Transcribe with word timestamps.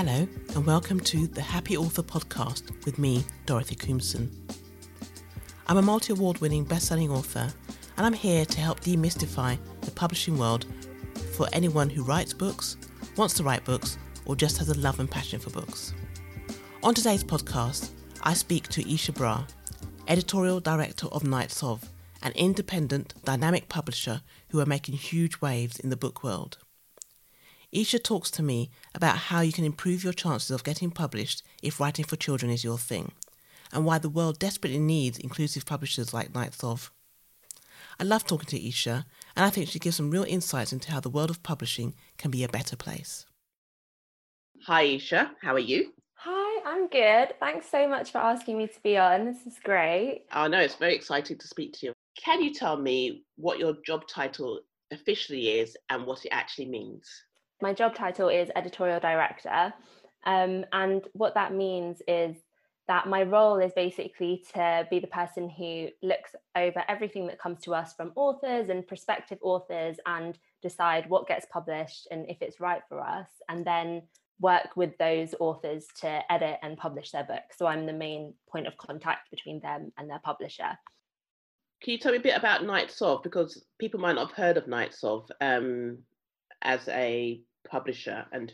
Hello, 0.00 0.28
and 0.54 0.64
welcome 0.64 1.00
to 1.00 1.26
the 1.26 1.40
Happy 1.40 1.76
Author 1.76 2.04
podcast 2.04 2.70
with 2.84 3.00
me, 3.00 3.24
Dorothy 3.46 3.74
Koomson. 3.74 4.30
I'm 5.66 5.76
a 5.76 5.82
multi 5.82 6.12
award 6.12 6.38
winning 6.38 6.62
best 6.62 6.86
selling 6.86 7.10
author, 7.10 7.52
and 7.96 8.06
I'm 8.06 8.12
here 8.12 8.44
to 8.44 8.60
help 8.60 8.78
demystify 8.78 9.58
the 9.80 9.90
publishing 9.90 10.38
world 10.38 10.66
for 11.36 11.48
anyone 11.52 11.90
who 11.90 12.04
writes 12.04 12.32
books, 12.32 12.76
wants 13.16 13.34
to 13.38 13.42
write 13.42 13.64
books, 13.64 13.98
or 14.24 14.36
just 14.36 14.56
has 14.58 14.68
a 14.68 14.78
love 14.78 15.00
and 15.00 15.10
passion 15.10 15.40
for 15.40 15.50
books. 15.50 15.92
On 16.84 16.94
today's 16.94 17.24
podcast, 17.24 17.90
I 18.22 18.34
speak 18.34 18.68
to 18.68 18.84
Eishar 18.84 19.16
Brar, 19.16 19.48
editorial 20.06 20.60
director 20.60 21.08
of 21.08 21.24
Knights 21.24 21.60
of, 21.64 21.90
an 22.22 22.30
independent, 22.36 23.14
dynamic 23.24 23.68
publisher 23.68 24.22
who 24.50 24.60
are 24.60 24.66
making 24.66 24.94
huge 24.94 25.40
waves 25.40 25.80
in 25.80 25.90
the 25.90 25.96
book 25.96 26.22
world. 26.22 26.58
Eishar 27.74 28.02
talks 28.02 28.30
to 28.30 28.42
me 28.42 28.70
about 28.94 29.18
how 29.18 29.42
you 29.42 29.52
can 29.52 29.64
improve 29.64 30.02
your 30.02 30.14
chances 30.14 30.50
of 30.50 30.64
getting 30.64 30.90
published 30.90 31.42
if 31.62 31.78
writing 31.78 32.04
for 32.04 32.16
children 32.16 32.50
is 32.50 32.64
your 32.64 32.78
thing, 32.78 33.12
and 33.72 33.84
why 33.84 33.98
the 33.98 34.08
world 34.08 34.38
desperately 34.38 34.78
needs 34.78 35.18
inclusive 35.18 35.66
publishers 35.66 36.14
like 36.14 36.34
Knights 36.34 36.64
of. 36.64 36.90
I 38.00 38.04
love 38.04 38.24
talking 38.26 38.46
to 38.46 38.58
Eishar, 38.58 39.04
and 39.36 39.44
I 39.44 39.50
think 39.50 39.68
she 39.68 39.78
gives 39.78 39.96
some 39.96 40.10
real 40.10 40.24
insights 40.24 40.72
into 40.72 40.90
how 40.90 41.00
the 41.00 41.10
world 41.10 41.28
of 41.28 41.42
publishing 41.42 41.94
can 42.16 42.30
be 42.30 42.42
a 42.42 42.48
better 42.48 42.74
place. 42.74 43.26
Hi, 44.64 44.86
Eishar. 44.86 45.32
How 45.42 45.52
are 45.52 45.58
you? 45.58 45.92
Hi, 46.14 46.62
I'm 46.64 46.88
good. 46.88 47.34
Thanks 47.38 47.70
so 47.70 47.86
much 47.86 48.12
for 48.12 48.18
asking 48.18 48.56
me 48.56 48.68
to 48.68 48.80
be 48.82 48.96
on. 48.96 49.26
This 49.26 49.46
is 49.46 49.58
great. 49.62 50.22
Oh, 50.32 50.46
no, 50.46 50.58
it's 50.58 50.76
very 50.76 50.94
exciting 50.94 51.36
to 51.36 51.46
speak 51.46 51.74
to 51.74 51.86
you. 51.86 51.92
Can 52.16 52.42
you 52.42 52.54
tell 52.54 52.78
me 52.78 53.24
what 53.36 53.58
your 53.58 53.76
job 53.84 54.08
title 54.08 54.60
officially 54.90 55.48
is 55.60 55.76
and 55.90 56.06
what 56.06 56.24
it 56.24 56.30
actually 56.30 56.66
means? 56.66 57.06
My 57.60 57.72
job 57.72 57.94
title 57.94 58.28
is 58.28 58.50
editorial 58.54 59.00
director. 59.00 59.72
Um, 60.24 60.64
and 60.72 61.04
what 61.12 61.34
that 61.34 61.54
means 61.54 62.02
is 62.06 62.36
that 62.86 63.06
my 63.06 63.22
role 63.22 63.58
is 63.58 63.72
basically 63.74 64.42
to 64.54 64.86
be 64.90 64.98
the 64.98 65.06
person 65.06 65.48
who 65.48 65.88
looks 66.02 66.34
over 66.56 66.82
everything 66.88 67.26
that 67.26 67.38
comes 67.38 67.60
to 67.60 67.74
us 67.74 67.92
from 67.92 68.12
authors 68.16 68.70
and 68.70 68.86
prospective 68.86 69.38
authors 69.42 69.96
and 70.06 70.38
decide 70.62 71.08
what 71.08 71.28
gets 71.28 71.46
published 71.52 72.08
and 72.10 72.28
if 72.28 72.40
it's 72.40 72.60
right 72.60 72.82
for 72.88 73.00
us, 73.00 73.28
and 73.48 73.64
then 73.64 74.02
work 74.40 74.76
with 74.76 74.96
those 74.98 75.34
authors 75.40 75.86
to 76.00 76.20
edit 76.32 76.58
and 76.62 76.78
publish 76.78 77.10
their 77.10 77.24
book. 77.24 77.42
So 77.56 77.66
I'm 77.66 77.86
the 77.86 77.92
main 77.92 78.34
point 78.48 78.66
of 78.66 78.76
contact 78.78 79.30
between 79.30 79.60
them 79.60 79.92
and 79.98 80.08
their 80.08 80.20
publisher. 80.20 80.78
Can 81.82 81.92
you 81.92 81.98
tell 81.98 82.12
me 82.12 82.18
a 82.18 82.22
bit 82.22 82.36
about 82.36 82.64
Knights 82.64 83.02
of? 83.02 83.22
Because 83.22 83.64
people 83.78 84.00
might 84.00 84.14
not 84.14 84.28
have 84.28 84.36
heard 84.36 84.56
of 84.56 84.66
Knights 84.66 85.04
of 85.04 85.30
um, 85.40 85.98
as 86.62 86.88
a 86.88 87.40
publisher 87.68 88.26
and 88.32 88.52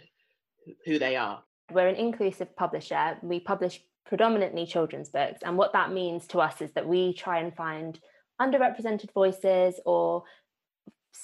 who 0.84 0.98
they 0.98 1.17
are? 1.17 1.43
We're 1.73 1.89
an 1.89 1.97
inclusive 1.97 2.55
publisher. 2.57 3.17
We 3.23 3.41
publish 3.41 3.81
predominantly 4.07 4.67
children's 4.67 5.09
books. 5.09 5.41
And 5.43 5.57
what 5.57 5.73
that 5.73 5.93
means 5.93 6.27
to 6.29 6.39
us 6.41 6.61
is 6.61 6.73
that 6.73 6.87
we 6.87 7.15
try 7.15 7.39
and 7.39 7.55
find 7.55 7.98
underrepresented 8.41 9.12
voices 9.12 9.81
or 9.87 10.25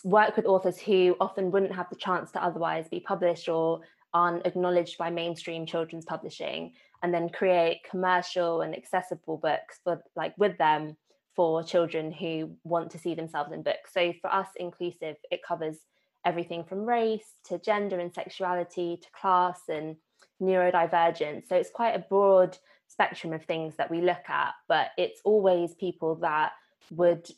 work 0.05 0.37
with 0.37 0.47
authors 0.47 0.79
who 0.79 1.17
often 1.21 1.51
wouldn't 1.51 1.75
have 1.75 1.91
the 1.91 1.97
chance 1.97 2.31
to 2.33 2.43
otherwise 2.43 2.89
be 2.89 3.01
published 3.01 3.49
or 3.49 3.81
aren't 4.15 4.47
acknowledged 4.47 4.97
by 4.99 5.11
mainstream 5.11 5.67
children's 5.67 6.05
publishing 6.05 6.73
and 7.03 7.13
then 7.13 7.29
create 7.29 7.81
commercial 7.89 8.63
and 8.63 8.75
accessible 8.77 9.37
books 9.37 9.81
for 9.83 10.03
like 10.17 10.35
with 10.39 10.57
them 10.59 10.97
for 11.35 11.63
children 11.63 12.13
who 12.13 12.51
want 12.65 12.91
to 12.91 12.99
see 12.99 13.15
themselves 13.15 13.53
in 13.53 13.63
books 13.63 13.93
so 13.93 14.13
for 14.21 14.33
us 14.33 14.49
inclusive 14.57 15.17
it 15.31 15.41
covers 15.47 15.79
everything 16.25 16.65
from 16.65 16.85
race 16.85 17.35
to 17.45 17.59
gender 17.59 17.99
and 17.99 18.13
sexuality 18.13 18.99
to 19.01 19.09
class 19.19 19.61
and 19.69 19.97
neurodivergence. 20.41 21.49
So 21.49 21.57
it's 21.57 21.71
quite 21.71 21.95
a 21.95 22.05
broad 22.09 22.57
spectrum 22.89 23.33
of 23.33 23.45
things 23.45 23.77
that 23.77 23.91
we 23.91 24.01
look 24.01 24.29
at, 24.29 24.53
but 24.69 24.89
it's 24.99 25.21
always 25.25 25.75
people 25.75 26.17
that 26.17 26.53
would 26.91 27.29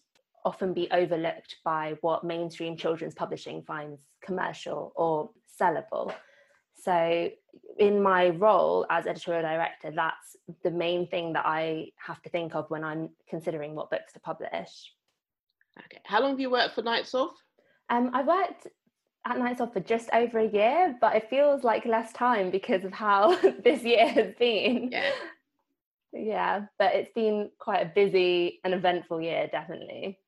often 0.45 0.73
be 0.73 0.91
overlooked 0.91 1.57
by 1.65 1.95
what 2.01 2.25
mainstream 2.25 2.77
children's 2.77 3.15
publishing 3.15 3.63
finds 3.63 4.01
commercial 4.23 4.93
or 4.97 5.31
sellable. 5.61 6.13
So, 6.83 7.31
in 7.79 8.03
my 8.03 8.31
role 8.31 8.87
as 8.91 9.07
editorial 9.07 9.43
director, 9.43 9.93
that's 9.95 10.37
the 10.65 10.71
main 10.71 11.07
thing 11.07 11.35
that 11.35 11.47
I 11.47 11.91
have 11.97 12.21
to 12.23 12.31
think 12.31 12.55
of 12.55 12.69
when 12.71 12.83
I'm 12.83 13.11
considering 13.29 13.75
what 13.75 13.91
books 13.91 14.15
to 14.15 14.21
publish. 14.21 14.93
Okay. 15.79 16.01
How 16.05 16.21
long 16.21 16.31
have 16.31 16.41
you 16.41 16.51
worked 16.51 16.75
for 16.75 16.83
Knights 16.83 17.15
of? 17.15 17.31
Um, 17.89 18.11
I 18.15 18.23
worked 18.23 18.67
at 19.25 19.39
Knights 19.39 19.61
Of 19.61 19.73
for 19.73 19.81
just 19.81 20.09
over 20.13 20.39
a 20.39 20.49
year, 20.49 20.97
but 21.01 21.15
it 21.15 21.31
feels 21.31 21.65
like 21.65 21.85
less 21.85 22.13
time 22.13 22.51
because 22.51 22.85
of 22.85 22.93
how 22.93 23.37
this 23.65 23.83
year 23.83 24.09
has 24.09 24.35
been. 24.39 24.91
Yeah. 24.93 25.11
Yeah, 26.15 26.67
but 26.79 26.95
it's 26.95 27.13
been 27.15 27.51
quite 27.59 27.81
a 27.81 27.93
busy 27.95 28.61
and 28.65 28.75
eventful 28.75 29.23
year, 29.23 29.49
definitely. 29.51 30.19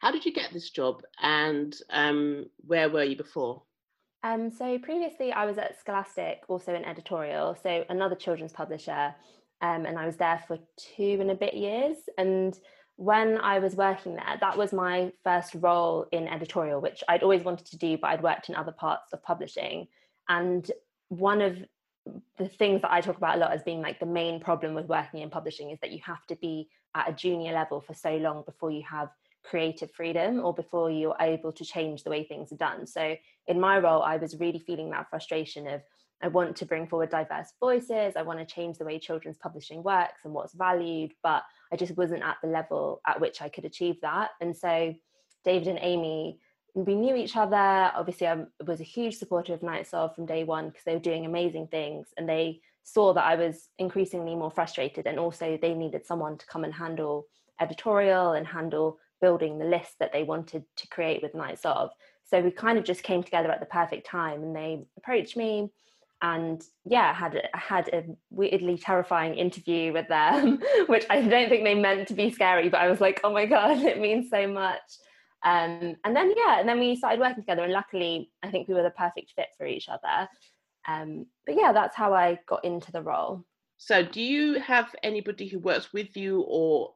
How 0.00 0.10
did 0.10 0.24
you 0.24 0.32
get 0.32 0.52
this 0.52 0.70
job 0.70 1.02
and 1.22 1.74
um, 1.90 2.46
where 2.66 2.90
were 2.90 3.04
you 3.04 3.16
before? 3.16 3.62
Um, 4.24 4.50
so 4.50 4.78
previously 4.78 5.32
I 5.32 5.44
was 5.44 5.56
at 5.58 5.78
Scholastic, 5.78 6.42
also 6.48 6.74
in 6.74 6.84
editorial, 6.84 7.56
so 7.62 7.84
another 7.88 8.16
children's 8.16 8.52
publisher, 8.52 9.14
um, 9.60 9.86
and 9.86 9.98
I 9.98 10.06
was 10.06 10.16
there 10.16 10.42
for 10.48 10.58
two 10.76 11.18
and 11.20 11.30
a 11.30 11.34
bit 11.34 11.54
years. 11.54 11.96
And 12.18 12.58
when 12.96 13.38
I 13.38 13.58
was 13.58 13.74
working 13.74 14.14
there, 14.14 14.38
that 14.40 14.56
was 14.56 14.72
my 14.72 15.12
first 15.24 15.54
role 15.54 16.06
in 16.12 16.28
editorial, 16.28 16.80
which 16.80 17.02
I'd 17.08 17.22
always 17.22 17.42
wanted 17.42 17.66
to 17.66 17.76
do, 17.76 17.98
but 17.98 18.08
I'd 18.08 18.22
worked 18.22 18.48
in 18.48 18.54
other 18.54 18.72
parts 18.72 19.12
of 19.12 19.22
publishing. 19.22 19.88
And 20.28 20.70
one 21.08 21.40
of 21.40 21.58
the 22.38 22.48
things 22.48 22.82
that 22.82 22.92
I 22.92 23.00
talk 23.00 23.16
about 23.16 23.36
a 23.36 23.40
lot 23.40 23.52
as 23.52 23.62
being 23.62 23.82
like 23.82 23.98
the 23.98 24.06
main 24.06 24.38
problem 24.40 24.74
with 24.74 24.86
working 24.86 25.20
in 25.20 25.30
publishing 25.30 25.70
is 25.70 25.78
that 25.80 25.90
you 25.90 26.00
have 26.04 26.24
to 26.26 26.36
be 26.36 26.68
at 26.94 27.08
a 27.08 27.12
junior 27.12 27.52
level 27.52 27.80
for 27.80 27.94
so 27.94 28.16
long 28.16 28.44
before 28.46 28.70
you 28.70 28.82
have 28.88 29.08
creative 29.42 29.90
freedom 29.90 30.40
or 30.40 30.54
before 30.54 30.90
you're 30.90 31.16
able 31.20 31.52
to 31.52 31.64
change 31.64 32.04
the 32.04 32.10
way 32.10 32.24
things 32.24 32.52
are 32.52 32.56
done. 32.56 32.86
So 32.86 33.16
in 33.46 33.60
my 33.60 33.78
role, 33.78 34.02
I 34.02 34.16
was 34.16 34.38
really 34.38 34.58
feeling 34.58 34.90
that 34.90 35.10
frustration 35.10 35.66
of 35.66 35.82
I 36.24 36.28
want 36.28 36.56
to 36.56 36.64
bring 36.64 36.86
forward 36.86 37.10
diverse 37.10 37.52
voices. 37.60 38.14
I 38.16 38.22
want 38.22 38.38
to 38.38 38.46
change 38.46 38.78
the 38.78 38.86
way 38.86 38.98
children's 38.98 39.36
publishing 39.36 39.82
works 39.82 40.22
and 40.24 40.32
what's 40.32 40.54
valued, 40.54 41.12
but 41.22 41.42
I 41.70 41.76
just 41.76 41.98
wasn't 41.98 42.22
at 42.22 42.38
the 42.42 42.48
level 42.48 43.02
at 43.06 43.20
which 43.20 43.42
I 43.42 43.50
could 43.50 43.66
achieve 43.66 43.96
that. 44.00 44.30
And 44.40 44.56
so 44.56 44.94
David 45.44 45.68
and 45.68 45.78
Aimée, 45.78 46.38
we 46.74 46.94
knew 46.94 47.14
each 47.14 47.36
other. 47.36 47.56
Obviously, 47.94 48.26
I 48.26 48.44
was 48.66 48.80
a 48.80 48.84
huge 48.84 49.16
supporter 49.16 49.52
of 49.52 49.62
Knights 49.62 49.92
of 49.92 50.14
from 50.14 50.24
day 50.24 50.44
one 50.44 50.70
because 50.70 50.84
they 50.84 50.94
were 50.94 50.98
doing 50.98 51.26
amazing 51.26 51.66
things 51.66 52.08
and 52.16 52.26
they 52.26 52.62
saw 52.84 53.12
that 53.12 53.24
I 53.24 53.34
was 53.34 53.68
increasingly 53.78 54.34
more 54.34 54.50
frustrated. 54.50 55.06
And 55.06 55.18
also, 55.18 55.58
they 55.60 55.74
needed 55.74 56.06
someone 56.06 56.38
to 56.38 56.46
come 56.46 56.64
and 56.64 56.72
handle 56.72 57.26
editorial 57.60 58.32
and 58.32 58.46
handle 58.46 58.98
building 59.20 59.58
the 59.58 59.66
list 59.66 59.98
that 60.00 60.12
they 60.12 60.22
wanted 60.22 60.64
to 60.76 60.88
create 60.88 61.22
with 61.22 61.34
Knights 61.34 61.66
of. 61.66 61.90
So 62.24 62.40
we 62.40 62.50
kind 62.50 62.78
of 62.78 62.84
just 62.84 63.02
came 63.02 63.22
together 63.22 63.50
at 63.50 63.60
the 63.60 63.66
perfect 63.66 64.06
time 64.06 64.42
and 64.42 64.56
they 64.56 64.86
approached 64.96 65.36
me 65.36 65.70
and 66.24 66.62
yeah 66.86 67.12
had 67.12 67.48
had 67.52 67.88
a 67.88 68.02
weirdly 68.30 68.78
terrifying 68.78 69.34
interview 69.34 69.92
with 69.92 70.08
them 70.08 70.58
which 70.86 71.04
i 71.10 71.20
don't 71.20 71.50
think 71.50 71.64
they 71.64 71.74
meant 71.74 72.08
to 72.08 72.14
be 72.14 72.30
scary 72.30 72.70
but 72.70 72.80
i 72.80 72.88
was 72.88 73.00
like 73.00 73.20
oh 73.24 73.32
my 73.32 73.44
god 73.44 73.78
it 73.92 74.00
means 74.00 74.30
so 74.30 74.46
much. 74.46 74.80
Um, 75.44 75.96
and 76.04 76.16
then 76.16 76.32
yeah 76.34 76.58
and 76.58 76.66
then 76.66 76.80
we 76.80 76.96
started 76.96 77.20
working 77.20 77.42
together 77.42 77.64
and 77.64 77.72
luckily 77.72 78.30
i 78.42 78.50
think 78.50 78.66
we 78.66 78.72
were 78.72 78.82
the 78.82 78.90
perfect 78.90 79.32
fit 79.36 79.48
for 79.58 79.66
each 79.66 79.88
other. 79.90 80.28
Um, 80.88 81.26
but 81.44 81.56
yeah 81.56 81.72
that's 81.72 81.94
how 81.94 82.14
i 82.14 82.38
got 82.46 82.64
into 82.64 82.90
the 82.90 83.02
role. 83.02 83.44
So 83.76 84.02
do 84.02 84.22
you 84.22 84.60
have 84.60 84.94
anybody 85.02 85.46
who 85.46 85.58
works 85.58 85.92
with 85.92 86.16
you 86.16 86.44
or 86.48 86.94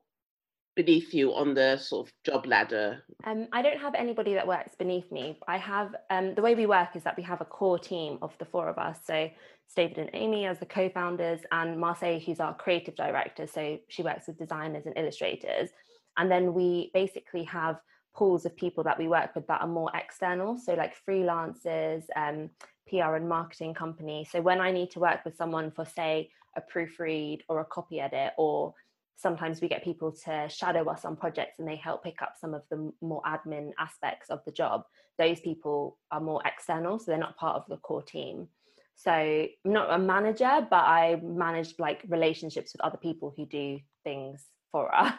beneath 0.79 1.13
you 1.13 1.35
on 1.35 1.55
the 1.55 1.77
sort 1.77 2.07
of 2.07 2.13
job 2.23 2.47
ladder? 2.47 3.03
Um, 3.25 3.49
I 3.53 3.63
don't 3.63 3.81
have 3.81 3.97
anybody 3.97 4.33
that 4.35 4.47
works 4.47 4.77
beneath 4.79 5.11
me. 5.11 5.37
I 5.49 5.59
have 5.59 5.97
um, 6.09 6.37
the 6.37 6.41
way 6.41 6.55
we 6.55 6.67
work 6.67 6.95
is 6.95 7.03
that 7.03 7.17
we 7.17 7.25
have 7.25 7.41
a 7.41 7.45
core 7.45 7.81
team 7.81 8.17
of 8.23 8.33
the 8.39 8.45
four 8.45 8.69
of 8.69 8.79
us. 8.79 9.01
So 9.05 9.29
David 9.75 9.99
and 9.99 10.13
Aimée 10.13 10.49
as 10.49 10.61
the 10.61 10.67
co-founders, 10.67 11.41
and 11.51 11.81
Marseille, 11.81 12.21
who's 12.21 12.39
our 12.39 12.55
creative 12.55 12.95
director. 12.95 13.49
So 13.49 13.79
she 13.89 14.05
works 14.05 14.29
with 14.29 14.39
designers 14.39 14.87
and 14.87 14.97
illustrators, 14.97 15.71
and 16.17 16.31
then 16.31 16.55
we 16.55 16.93
basically 16.95 17.43
have 17.43 17.81
pools 18.15 18.47
of 18.47 18.57
people 18.57 18.85
that 18.85 18.99
we 19.01 19.09
work 19.09 19.35
with 19.35 19.49
that 19.49 19.61
are 19.61 19.67
more 19.67 19.91
external. 19.95 20.59
So 20.59 20.75
like 20.75 20.95
freelancers, 21.09 22.05
um, 22.15 22.51
PR 22.89 23.17
and 23.17 23.29
marketing 23.29 23.75
companies. 23.75 24.29
So 24.31 24.41
when 24.41 24.61
I 24.61 24.71
need 24.71 24.93
to 24.93 25.01
work 25.01 25.25
with 25.25 25.37
someone 25.37 25.73
for 25.73 25.85
say 25.85 26.31
a 26.57 26.63
proofread 26.73 27.41
or 27.49 27.61
a 27.61 27.65
copy 27.65 28.01
edit 28.01 28.33
or 28.39 28.75
sometimes 29.19 29.61
we 29.61 29.69
get 29.69 29.85
people 29.85 30.13
to 30.25 30.49
shadow 30.49 30.89
us 30.89 31.05
on 31.05 31.17
projects 31.17 31.59
and 31.59 31.69
they 31.69 31.77
help 31.77 32.05
pick 32.05 32.23
up 32.23 32.35
some 32.41 32.55
of 32.55 32.63
the 32.71 32.93
more 33.03 33.21
admin 33.27 33.73
aspects 33.79 34.31
of 34.31 34.41
the 34.47 34.53
job. 34.53 34.85
Those 35.19 35.41
people 35.41 35.99
are 36.13 36.21
more 36.21 36.41
external 36.47 36.99
so 36.99 37.07
they're 37.11 37.19
not 37.19 37.37
part 37.37 37.57
of 37.57 37.65
the 37.69 37.77
core 37.79 38.03
team. 38.03 38.49
So 38.95 39.13
i'm 39.13 39.49
not 39.65 39.93
a 39.93 39.99
manager 39.99 40.67
but 40.71 40.85
i 40.85 41.21
manage 41.23 41.75
like 41.79 42.05
relationships 42.09 42.73
with 42.73 42.81
other 42.81 42.97
people 42.97 43.33
who 43.37 43.45
do 43.47 43.79
things 44.05 44.47
for 44.73 44.93
us. 45.07 45.13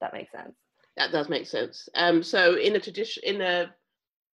That 0.00 0.12
makes 0.12 0.32
sense. 0.32 0.54
That 0.96 1.12
does 1.12 1.28
make 1.28 1.46
sense. 1.46 1.88
Um, 1.94 2.22
so 2.22 2.54
in 2.56 2.76
a 2.76 2.80
tradition 2.80 3.22
in 3.26 3.40
a 3.40 3.74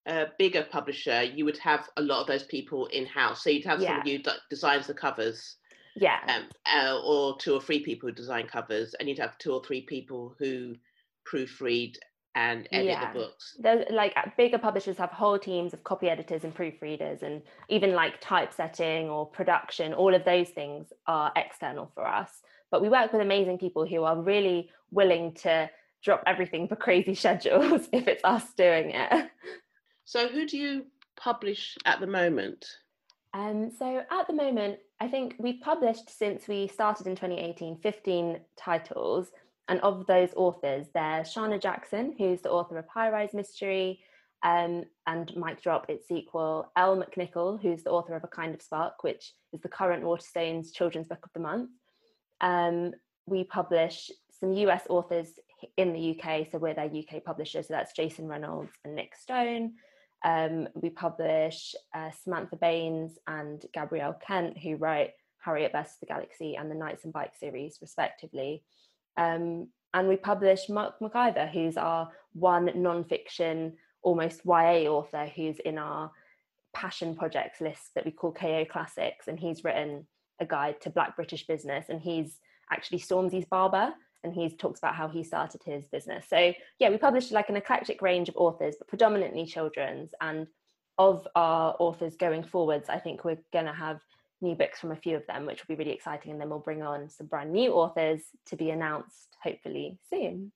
a 0.08 0.26
bigger 0.38 0.64
publisher, 0.70 1.22
you 1.24 1.44
would 1.44 1.58
have 1.58 1.88
a 1.96 2.02
lot 2.02 2.20
of 2.20 2.28
those 2.28 2.44
people 2.44 2.86
in 2.86 3.06
house. 3.06 3.42
So 3.42 3.50
you'd 3.50 3.64
have 3.66 3.80
Yeah. 3.80 3.88
somebody 3.94 4.16
who 4.16 4.22
d- 4.22 4.30
designs 4.50 4.86
the 4.86 4.94
covers, 4.94 5.56
Yeah. 5.96 6.18
um, 6.28 6.44
uh, 6.66 7.00
or 7.00 7.36
two 7.38 7.54
or 7.54 7.60
three 7.60 7.80
people 7.80 8.08
who 8.08 8.14
design 8.14 8.46
covers, 8.46 8.94
and 8.94 9.08
you'd 9.08 9.18
have 9.18 9.38
two 9.38 9.52
or 9.52 9.62
three 9.64 9.80
people 9.82 10.34
who 10.38 10.74
proofread 11.30 11.96
and 12.34 12.68
edit 12.70 12.86
Yeah. 12.86 13.12
the 13.12 13.18
books. 13.18 13.56
There's 13.58 13.86
like 13.90 14.12
uh, 14.16 14.28
bigger 14.36 14.58
publishers 14.58 14.98
have 14.98 15.10
whole 15.10 15.38
teams 15.38 15.72
of 15.72 15.82
copy 15.84 16.08
editors 16.10 16.44
and 16.44 16.54
proofreaders, 16.54 17.22
and 17.22 17.42
even 17.68 17.94
like 17.94 18.20
typesetting 18.20 19.08
or 19.08 19.26
production. 19.26 19.94
All 19.94 20.14
of 20.14 20.24
those 20.24 20.50
things 20.50 20.92
are 21.06 21.32
external 21.34 21.90
for 21.94 22.06
us. 22.06 22.30
But 22.70 22.82
we 22.82 22.88
work 22.88 23.12
with 23.12 23.22
amazing 23.22 23.58
people 23.58 23.86
who 23.86 24.02
are 24.04 24.20
really 24.20 24.70
willing 24.90 25.32
to 25.34 25.70
drop 26.02 26.22
everything 26.26 26.68
for 26.68 26.76
crazy 26.76 27.14
schedules 27.22 27.88
if 27.92 28.06
it's 28.06 28.24
us 28.24 28.52
doing 28.54 28.90
it. 28.90 29.30
So 30.04 30.28
who 30.28 30.46
do 30.46 30.58
you 30.58 30.84
publish 31.16 31.76
at 31.86 32.00
the 32.00 32.06
moment? 32.06 32.66
Um, 33.36 33.70
so 33.78 34.02
at 34.10 34.26
the 34.26 34.32
moment, 34.32 34.78
I 34.98 35.08
think 35.08 35.34
we've 35.38 35.60
published 35.60 36.08
since 36.08 36.48
we 36.48 36.68
started 36.68 37.06
in 37.06 37.16
2018 37.16 37.76
15 37.76 38.40
titles. 38.56 39.28
And 39.68 39.78
of 39.80 40.06
those 40.06 40.30
authors, 40.36 40.86
there's 40.94 41.34
Sharna 41.34 41.60
Jackson, 41.60 42.14
who's 42.16 42.40
the 42.40 42.50
author 42.50 42.78
of 42.78 42.86
High 42.86 43.10
Rise 43.10 43.34
Mystery 43.34 44.00
um, 44.42 44.84
and 45.06 45.36
Mic 45.36 45.60
Drop, 45.60 45.90
its 45.90 46.08
sequel, 46.08 46.70
Elle 46.76 46.96
McNicoll, 46.96 47.60
who's 47.60 47.82
the 47.82 47.90
author 47.90 48.14
of 48.14 48.24
A 48.24 48.28
Kind 48.28 48.54
of 48.54 48.62
Spark, 48.62 49.02
which 49.02 49.32
is 49.52 49.60
the 49.60 49.68
current 49.68 50.04
Waterstones 50.04 50.72
Children's 50.72 51.08
Book 51.08 51.24
of 51.24 51.32
the 51.34 51.40
Month. 51.40 51.70
Um, 52.40 52.92
we 53.26 53.44
publish 53.44 54.10
some 54.30 54.52
US 54.52 54.84
authors 54.88 55.28
in 55.76 55.92
the 55.92 56.18
UK, 56.18 56.46
so 56.50 56.58
we're 56.58 56.74
their 56.74 56.86
UK 56.86 57.22
publisher, 57.24 57.62
so 57.62 57.74
that's 57.74 57.92
Jason 57.92 58.28
Reynolds 58.28 58.72
and 58.84 58.94
Nick 58.94 59.14
Stone. 59.14 59.74
Um, 60.24 60.68
we 60.74 60.90
publish 60.90 61.74
uh, 61.94 62.10
Samantha 62.22 62.56
Baines 62.56 63.18
and 63.26 63.64
Gabrielle 63.72 64.18
Kent, 64.26 64.58
who 64.58 64.76
write 64.76 65.12
Harriet 65.38 65.72
versus 65.72 65.96
the 66.00 66.06
Galaxy 66.06 66.56
and 66.56 66.70
the 66.70 66.74
Knights 66.74 67.04
and 67.04 67.12
Bike 67.12 67.34
series, 67.38 67.78
respectively. 67.80 68.64
Um, 69.16 69.68
and 69.94 70.08
we 70.08 70.16
publish 70.16 70.68
Mark 70.68 70.94
McIver, 71.00 71.50
who's 71.50 71.76
our 71.76 72.10
one 72.32 72.70
non-fiction, 72.74 73.74
almost 74.02 74.42
YA 74.44 74.90
author, 74.90 75.26
who's 75.34 75.58
in 75.60 75.78
our 75.78 76.10
passion 76.74 77.16
projects 77.16 77.60
list 77.60 77.92
that 77.94 78.04
we 78.04 78.10
call 78.10 78.32
KO 78.32 78.64
Classics, 78.70 79.28
and 79.28 79.38
he's 79.38 79.64
written 79.64 80.06
a 80.40 80.46
guide 80.46 80.80
to 80.82 80.90
Black 80.90 81.16
British 81.16 81.46
business, 81.46 81.86
and 81.88 82.00
he's 82.00 82.38
actually 82.70 82.98
Stormzy's 82.98 83.46
barber, 83.46 83.94
and 84.24 84.34
he 84.34 84.48
talks 84.50 84.78
about 84.78 84.94
how 84.94 85.08
he 85.08 85.22
started 85.22 85.62
his 85.64 85.86
business. 85.86 86.26
So 86.28 86.52
yeah, 86.78 86.90
we 86.90 86.98
published 86.98 87.32
like 87.32 87.48
an 87.48 87.56
eclectic 87.56 88.02
range 88.02 88.28
of 88.28 88.36
authors, 88.36 88.76
but 88.78 88.88
predominantly 88.88 89.46
children's. 89.46 90.10
And 90.20 90.46
of 90.98 91.26
our 91.34 91.76
authors 91.78 92.16
going 92.16 92.42
forwards, 92.42 92.88
I 92.88 92.98
think 92.98 93.24
we're 93.24 93.38
going 93.52 93.66
to 93.66 93.72
have 93.72 94.00
new 94.40 94.54
books 94.54 94.80
from 94.80 94.92
a 94.92 94.96
few 94.96 95.16
of 95.16 95.26
them, 95.26 95.46
which 95.46 95.60
will 95.60 95.76
be 95.76 95.78
really 95.78 95.94
exciting. 95.94 96.32
And 96.32 96.40
then 96.40 96.48
we'll 96.48 96.58
bring 96.58 96.82
on 96.82 97.08
some 97.08 97.26
brand 97.26 97.52
new 97.52 97.72
authors 97.72 98.22
to 98.46 98.56
be 98.56 98.70
announced 98.70 99.36
hopefully 99.42 99.98
soon. 100.10 100.52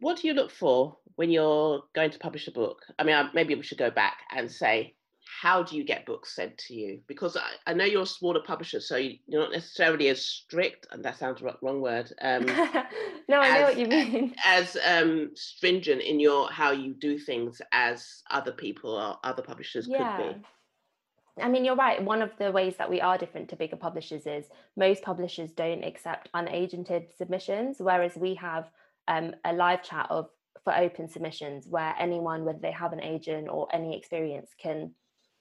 What 0.00 0.20
do 0.20 0.28
you 0.28 0.34
look 0.34 0.50
for 0.50 0.96
when 1.16 1.30
you're 1.30 1.82
going 1.94 2.10
to 2.10 2.18
publish 2.18 2.48
a 2.48 2.52
book? 2.52 2.82
I 2.98 3.04
mean, 3.04 3.30
maybe 3.34 3.54
we 3.54 3.62
should 3.62 3.78
go 3.78 3.90
back 3.90 4.18
and 4.30 4.50
say, 4.50 4.94
how 5.26 5.62
do 5.62 5.76
you 5.76 5.84
get 5.84 6.06
books 6.06 6.34
sent 6.34 6.56
to 6.58 6.74
you? 6.74 7.00
Because 7.06 7.36
I, 7.36 7.50
I 7.70 7.74
know 7.74 7.84
you're 7.84 8.02
a 8.02 8.06
smaller 8.06 8.40
publisher, 8.40 8.80
so 8.80 8.96
you- 8.96 9.18
you're 9.26 9.42
not 9.42 9.52
necessarily 9.52 10.08
as 10.08 10.24
strict, 10.24 10.86
and 10.92 11.04
that 11.04 11.18
sounds 11.18 11.42
wrong, 11.42 11.56
wrong 11.62 11.80
word, 11.80 12.12
um, 12.22 12.46
no, 13.28 13.40
I 13.40 13.58
know 13.58 13.62
what 13.64 13.78
you 13.78 13.86
mean. 13.86 14.34
as 14.44 14.76
um, 14.86 15.30
stringent 15.34 16.02
in 16.02 16.20
your 16.20 16.48
how 16.50 16.70
you 16.70 16.94
do 16.94 17.18
things 17.18 17.60
as 17.72 18.22
other 18.30 18.52
people 18.52 18.90
or 18.94 19.18
other 19.24 19.42
publishers 19.42 19.86
could 19.86 19.98
be. 19.98 21.42
I 21.42 21.48
mean, 21.50 21.64
you're 21.66 21.76
right. 21.76 22.02
One 22.02 22.22
of 22.22 22.30
the 22.38 22.50
ways 22.50 22.76
that 22.78 22.88
we 22.88 23.00
are 23.02 23.18
different 23.18 23.50
to 23.50 23.56
bigger 23.56 23.76
publishers 23.76 24.26
is 24.26 24.46
most 24.76 25.02
publishers 25.02 25.50
don't 25.52 25.84
accept 25.84 26.30
unagented 26.34 27.14
submissions, 27.16 27.76
whereas 27.78 28.16
we 28.16 28.34
have 28.36 28.70
um, 29.08 29.34
a 29.44 29.52
live 29.52 29.82
chat 29.82 30.06
of 30.08 30.30
for 30.64 30.74
open 30.74 31.08
submissions 31.08 31.66
where 31.68 31.94
anyone, 31.98 32.44
whether 32.44 32.58
they 32.58 32.72
have 32.72 32.92
an 32.94 33.02
agent 33.02 33.48
or 33.50 33.68
any 33.74 33.94
experience, 33.96 34.50
can 34.58 34.92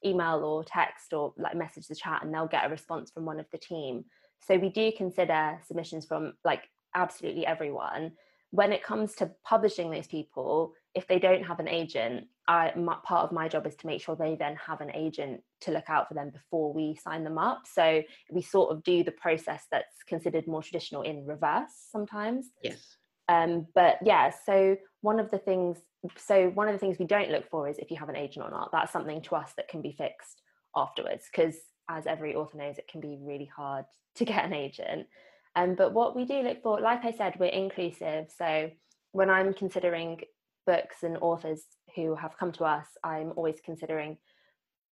email 0.06 0.44
or 0.44 0.64
text 0.64 1.14
or 1.14 1.34
like 1.38 1.56
message 1.56 1.88
the 1.88 1.96
chat 1.96 2.24
and 2.24 2.34
they'll 2.34 2.48
get 2.48 2.66
a 2.66 2.70
response 2.70 3.12
from 3.12 3.26
one 3.26 3.40
of 3.40 3.46
the 3.52 3.58
team. 3.58 4.06
So 4.48 4.58
we 4.58 4.70
do 4.70 4.92
consider 4.96 5.60
submissions 5.66 6.06
from 6.06 6.34
like 6.44 6.64
absolutely 6.94 7.46
everyone. 7.46 8.12
When 8.52 8.72
it 8.72 8.84
comes 8.84 9.16
to 9.16 9.32
publishing 9.44 9.92
those 9.92 10.08
people, 10.08 10.74
if 10.94 11.08
they 11.08 11.20
don't 11.20 11.44
have 11.44 11.60
an 11.60 11.68
agent, 11.68 12.28
I, 12.48 12.72
my, 12.76 12.98
part 13.04 13.24
of 13.24 13.32
my 13.32 13.48
job 13.48 13.68
is 13.68 13.76
to 13.78 13.88
make 13.88 14.02
sure 14.02 14.16
they 14.16 14.36
then 14.36 14.56
have 14.56 14.80
an 14.82 14.92
agent 14.94 15.42
to 15.62 15.72
look 15.72 15.90
out 15.90 16.08
for 16.08 16.14
them 16.14 16.30
before 16.30 16.72
we 16.74 16.96
sign 16.96 17.24
them 17.24 17.38
up. 17.38 17.64
So 17.66 18.02
we 18.32 18.42
sort 18.42 18.72
of 18.72 18.84
do 18.84 19.04
the 19.04 19.12
process 19.12 19.66
that's 19.72 20.04
considered 20.08 20.48
more 20.48 20.64
traditional 20.64 21.02
in 21.02 21.26
reverse 21.26 21.74
sometimes. 21.92 22.52
Yes. 22.64 22.96
Um, 23.28 23.68
but 23.74 23.98
yeah, 24.04 24.32
so 24.46 24.78
one 25.02 25.20
of 25.20 25.32
the 25.32 25.38
things, 25.38 25.78
so 26.18 26.50
one 26.50 26.68
of 26.68 26.74
the 26.74 26.80
things 26.80 26.98
we 27.00 27.06
don't 27.06 27.32
look 27.32 27.50
for 27.50 27.68
is 27.68 27.78
if 27.78 27.90
you 27.90 27.98
have 27.98 28.10
an 28.10 28.16
agent 28.16 28.46
or 28.46 28.52
not. 28.52 28.70
That's 28.72 28.92
something 28.92 29.22
to 29.24 29.36
us 29.36 29.52
that 29.58 29.68
can 29.68 29.82
be 29.82 29.92
fixed 29.92 30.42
afterwards, 30.76 31.26
because 31.32 31.56
as 31.90 32.06
every 32.06 32.36
author 32.36 32.58
knows, 32.58 32.78
it 32.78 32.88
can 32.88 33.02
be 33.02 33.18
really 33.22 33.50
hard 33.56 33.86
to 34.16 34.26
get 34.26 34.46
an 34.46 34.54
agent. 34.54 35.08
Um, 35.56 35.76
but 35.76 35.94
what 35.94 36.16
we 36.16 36.26
do 36.26 36.42
look 36.42 36.62
for, 36.62 36.82
like 36.82 37.06
I 37.06 37.12
said, 37.12 37.36
we're 37.40 37.46
inclusive. 37.46 38.26
So 38.38 38.72
when 39.12 39.30
I'm 39.30 39.54
considering 39.54 40.22
books 40.68 40.98
and 41.04 41.18
authors 41.22 41.64
who 41.96 42.16
have 42.16 42.38
come 42.38 42.52
to 42.54 42.66
us, 42.66 42.88
I'm 43.04 43.32
always 43.36 43.62
considering 43.64 44.18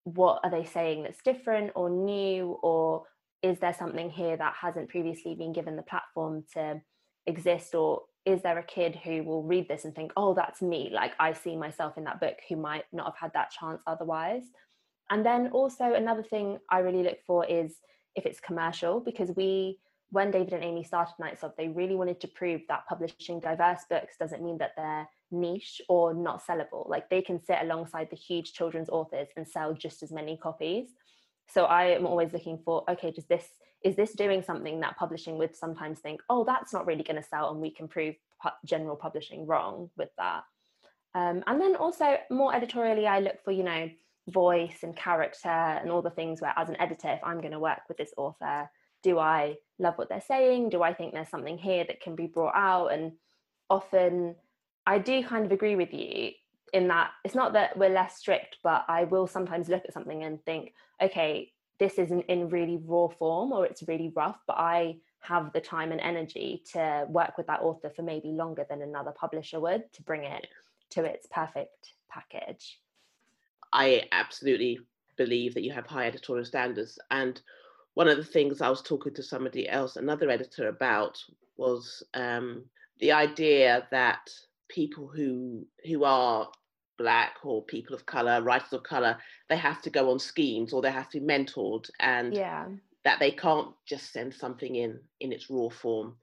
what 0.05 0.41
are 0.45 0.51
they 0.51 0.65
saying 0.65 1.03
that's 1.03 1.23
different 1.23 1.73
or 1.75 1.91
new, 1.91 2.59
or 2.63 3.05
is 3.43 3.59
there 3.59 3.75
something 3.75 4.11
here 4.11 4.37
that 4.37 4.55
hasn't 4.61 4.89
previously 4.89 5.35
been 5.35 5.53
given 5.53 5.77
the 5.77 5.83
platform 5.83 6.45
to 6.55 6.81
exist, 7.27 7.75
or 7.75 8.03
is 8.25 8.43
there 8.43 8.59
a 8.59 8.63
kid 8.63 8.97
who 9.03 9.23
will 9.25 9.43
read 9.43 9.69
this 9.69 9.85
and 9.85 9.95
think, 9.95 10.13
oh, 10.17 10.35
that's 10.35 10.63
me? 10.63 10.91
Like 10.93 11.13
I 11.19 11.33
see 11.33 11.57
myself 11.57 11.99
in 11.99 12.05
that 12.05 12.21
book 12.21 12.37
who 12.49 12.57
might 12.57 12.85
not 12.93 13.07
have 13.07 13.17
had 13.17 13.33
that 13.35 13.51
chance 13.51 13.83
otherwise. 13.87 14.45
And 15.11 15.27
then 15.27 15.49
also 15.49 15.95
another 15.95 16.23
thing 16.23 16.59
I 16.71 16.79
really 16.79 17.03
look 17.03 17.19
for 17.27 17.45
is 17.45 17.75
if 18.15 18.25
it's 18.27 18.41
commercial, 18.41 19.01
because 19.01 19.31
we 19.37 19.79
when 20.11 20.31
David 20.31 20.53
and 20.53 20.63
Aimée 20.63 20.87
started 20.87 21.15
Knights 21.19 21.43
Of, 21.43 21.55
they 21.57 21.69
really 21.69 21.95
wanted 21.95 22.21
to 22.21 22.29
prove 22.29 22.61
that 22.69 22.87
publishing 22.87 23.41
diverse 23.41 23.81
books 23.89 24.17
doesn't 24.19 24.45
mean 24.45 24.59
that 24.59 24.73
they're 24.77 25.09
niche 25.31 25.81
or 25.89 26.13
not 26.13 26.47
sellable. 26.47 26.87
Like 26.87 27.09
they 27.09 27.23
can 27.23 27.43
sit 27.43 27.57
alongside 27.63 28.09
the 28.11 28.17
huge 28.17 28.53
children's 28.53 28.91
authors 28.91 29.29
and 29.39 29.49
sell 29.49 29.73
just 29.73 30.03
as 30.03 30.13
many 30.13 30.37
copies. 30.37 30.89
So 31.49 31.65
I 31.65 31.85
am 31.85 32.05
always 32.05 32.35
looking 32.35 32.59
for, 32.63 32.85
okay, 32.91 33.11
does 33.11 33.25
this 33.25 33.47
is 33.85 33.97
this 33.97 34.13
doing 34.13 34.43
something 34.43 34.81
that 34.81 34.97
publishing 34.97 35.39
would 35.39 35.57
sometimes 35.57 35.99
think, 36.01 36.21
oh, 36.29 36.45
that's 36.45 36.73
not 36.73 36.87
really 36.87 37.03
going 37.03 37.21
to 37.21 37.29
sell, 37.29 37.51
and 37.51 37.61
we 37.61 37.71
can 37.71 37.89
prove 37.89 38.15
pu- 38.43 38.51
general 38.65 38.97
publishing 38.97 39.47
wrong 39.47 39.91
with 39.97 40.11
that. 40.19 40.43
Um, 41.15 41.43
and 41.47 41.61
then 41.61 41.77
also 41.77 42.17
more 42.31 42.55
editorially, 42.55 43.07
I 43.07 43.21
look 43.21 43.43
for, 43.45 43.53
you 43.53 43.65
know, 43.65 43.91
voice 44.29 44.79
and 44.83 44.97
character 44.97 45.49
and 45.49 45.91
all 45.91 46.03
the 46.03 46.11
things 46.11 46.41
where, 46.41 46.55
as 46.57 46.69
an 46.69 46.81
editor, 46.81 47.09
if 47.09 47.21
I'm 47.25 47.41
going 47.41 47.53
to 47.53 47.59
work 47.59 47.81
with 47.89 47.97
this 47.97 48.15
author, 48.17 48.71
do 49.03 49.19
I 49.19 49.57
love 49.79 49.99
what 49.99 50.09
they're 50.09 50.21
saying? 50.21 50.71
Do 50.71 50.83
I 50.83 50.95
think 50.95 51.13
there's 51.13 51.29
something 51.29 51.59
here 51.59 51.85
that 51.85 52.01
can 52.01 52.15
be 52.15 52.27
brought 52.27 52.55
out? 52.55 52.89
And 52.89 53.13
often 53.69 54.37
I 54.87 54.99
do 54.99 55.25
kind 55.25 55.45
of 55.45 55.53
agree 55.53 55.77
with 55.77 55.93
you 55.93 56.31
in 56.73 56.89
that 56.89 57.11
it's 57.25 57.35
not 57.35 57.53
that 57.55 57.77
we're 57.77 57.91
less 57.91 58.17
strict, 58.17 58.59
but 58.63 58.85
I 58.89 59.05
will 59.05 59.27
sometimes 59.27 59.69
look 59.69 59.83
at 59.85 59.93
something 59.93 60.23
and 60.23 60.43
think, 60.45 60.73
okay, 61.03 61.53
this 61.83 61.99
isn't 61.99 62.25
in 62.27 62.49
really 62.49 62.79
raw 62.87 63.09
form 63.09 63.51
or 63.51 63.67
it's 63.67 63.83
really 63.89 64.13
rough, 64.15 64.39
but 64.47 64.57
I 64.57 64.99
have 65.19 65.53
the 65.53 65.61
time 65.61 65.91
and 65.91 66.01
energy 66.01 66.63
to 66.73 67.05
work 67.09 67.37
with 67.37 67.49
that 67.49 67.61
author 67.61 67.91
for 67.91 68.03
maybe 68.03 68.29
longer 68.29 68.65
than 68.71 68.83
another 68.83 69.11
publisher 69.11 69.59
would 69.59 69.93
to 69.93 70.03
bring 70.03 70.23
it 70.23 70.47
to 70.91 71.03
its 71.05 71.27
perfect 71.27 71.95
package. 72.09 72.79
I 73.73 74.05
absolutely 74.13 74.79
believe 75.17 75.55
that 75.55 75.65
you 75.65 75.73
have 75.73 75.87
high 75.87 76.07
editorial 76.07 76.45
standards. 76.45 77.01
And 77.11 77.43
one 77.95 78.07
of 78.07 78.17
the 78.17 78.23
things 78.23 78.61
I 78.61 78.71
was 78.71 78.83
talking 78.83 79.15
to 79.15 79.23
somebody 79.23 79.69
else, 79.69 79.97
another 79.97 80.31
editor, 80.31 80.69
about 80.69 81.19
was 81.57 82.05
um, 82.15 82.63
the 83.01 83.11
idea 83.11 83.89
that 83.91 84.31
people 84.69 85.09
who 85.09 85.67
who 85.85 86.05
are 86.05 86.49
black 86.99 87.37
or 87.45 87.65
people 87.65 87.95
of 87.95 88.07
color, 88.07 88.43
writers 88.43 88.73
of 88.73 88.83
color, 88.83 89.19
they 89.49 89.57
have 89.57 89.81
to 89.83 89.91
go 89.91 90.11
on 90.11 90.19
schemes 90.19 90.73
or 90.73 90.83
they 90.83 90.91
have 90.91 91.09
to 91.11 91.21
be 91.21 91.27
mentored, 91.27 91.89
and 92.01 92.35
Yeah. 92.35 92.69
that 93.05 93.19
they 93.19 93.31
can't 93.33 93.75
just 93.87 94.13
send 94.13 94.35
something 94.35 94.77
in 94.77 95.01
in 95.21 95.33
its 95.33 95.51
raw 95.51 95.69
form 95.69 96.17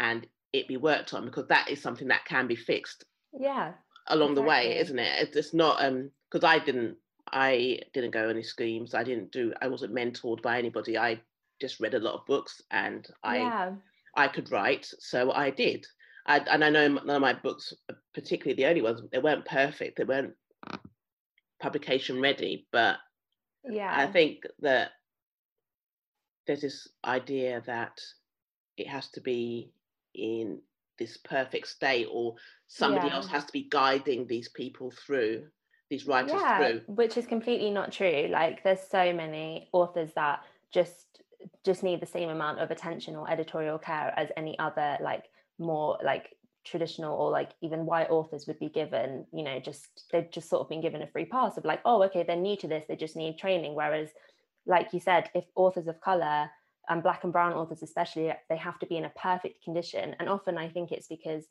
and 0.00 0.26
it 0.52 0.68
be 0.68 0.76
worked 0.76 1.12
on 1.14 1.24
because 1.24 1.46
that 1.48 1.68
is 1.68 1.80
something 1.82 2.08
that 2.08 2.24
can 2.24 2.46
be 2.46 2.56
fixed 2.56 3.04
Yeah. 3.32 3.74
along 4.08 4.34
the 4.34 4.42
way 4.42 4.78
isn't 4.78 4.98
it 4.98 5.20
It's- 5.22 5.36
it's 5.36 5.54
not 5.54 5.82
um 5.84 6.10
because 6.30 6.44
i 6.44 6.58
didn't 6.58 6.98
i 7.32 7.80
didn't 7.92 8.12
go 8.12 8.28
any 8.28 8.42
schemes 8.42 8.94
i 8.94 9.02
didn't 9.02 9.32
do 9.32 9.52
i 9.60 9.68
wasn't 9.68 9.94
mentored 9.94 10.42
by 10.42 10.58
anybody 10.58 10.96
i 10.96 11.20
just 11.60 11.80
read 11.80 11.94
a 11.94 11.98
lot 11.98 12.14
of 12.14 12.26
books 12.26 12.62
and 12.70 13.08
i 13.24 13.38
yeah. 13.38 13.74
i 14.16 14.28
could 14.28 14.50
write 14.52 14.86
so 14.98 15.32
i 15.32 15.50
did 15.50 15.86
I, 16.26 16.38
and 16.38 16.64
i 16.64 16.70
know 16.70 16.88
none 16.88 17.10
of 17.10 17.22
my 17.22 17.34
books 17.34 17.72
uh, 17.88 17.94
particularly 18.14 18.56
the 18.56 18.68
only 18.68 18.82
ones 18.82 19.00
they 19.12 19.18
weren't 19.18 19.44
perfect 19.44 19.96
they 19.96 20.04
weren't 20.04 20.34
publication 21.60 22.20
ready. 22.20 22.66
But 22.72 22.96
yeah, 23.64 23.92
I 23.94 24.06
think 24.06 24.44
that 24.60 24.90
there's 26.46 26.60
this 26.60 26.88
idea 27.04 27.62
that 27.66 28.00
it 28.76 28.86
has 28.86 29.08
to 29.10 29.20
be 29.20 29.72
in 30.14 30.60
this 30.98 31.16
perfect 31.18 31.68
state 31.68 32.06
or 32.10 32.36
somebody 32.68 33.08
Yeah. 33.08 33.14
else 33.14 33.28
has 33.28 33.44
to 33.44 33.52
be 33.52 33.68
guiding 33.70 34.26
these 34.26 34.48
people 34.48 34.90
through 34.90 35.48
these 35.90 36.06
writers 36.06 36.32
yeah, 36.32 36.58
through 36.58 36.80
which 36.86 37.16
is 37.16 37.26
completely 37.26 37.70
not 37.70 37.92
true. 37.92 38.28
Like 38.30 38.62
there's 38.64 38.80
so 38.80 39.12
many 39.12 39.68
authors 39.72 40.12
that 40.14 40.44
just 40.70 41.22
just 41.64 41.82
need 41.82 42.00
the 42.00 42.06
same 42.06 42.28
amount 42.28 42.58
of 42.58 42.70
attention 42.70 43.14
or 43.14 43.30
editorial 43.30 43.78
care 43.78 44.12
as 44.16 44.30
any 44.36 44.58
other 44.58 44.96
like 45.00 45.24
more 45.58 45.98
like 46.04 46.28
traditional 46.64 47.16
or 47.16 47.30
like 47.30 47.50
even 47.62 47.86
white 47.86 48.10
authors 48.10 48.46
would 48.46 48.58
be 48.58 48.68
given 48.68 49.24
you 49.32 49.44
know 49.44 49.60
just 49.60 50.04
they've 50.10 50.30
just 50.30 50.50
sort 50.50 50.60
of 50.60 50.68
been 50.68 50.80
given 50.80 51.00
a 51.00 51.06
free 51.06 51.24
pass 51.24 51.56
of 51.56 51.64
like 51.64 51.80
oh 51.84 52.02
okay 52.02 52.24
they're 52.24 52.36
new 52.36 52.56
to 52.56 52.66
this 52.66 52.84
they 52.88 52.96
just 52.96 53.16
need 53.16 53.38
training. 53.38 53.74
Whereas 53.74 54.10
like 54.66 54.92
you 54.92 55.00
said 55.00 55.30
if 55.34 55.44
authors 55.54 55.86
of 55.86 56.00
color 56.00 56.50
and 56.88 57.02
black 57.02 57.24
and 57.24 57.32
brown 57.32 57.52
authors 57.52 57.82
especially 57.82 58.32
they 58.48 58.56
have 58.56 58.78
to 58.80 58.86
be 58.86 58.96
in 58.96 59.04
a 59.04 59.10
perfect 59.10 59.62
condition. 59.62 60.16
And 60.18 60.28
often 60.28 60.58
i 60.58 60.68
think 60.68 60.92
it's 60.92 61.08
because 61.08 61.44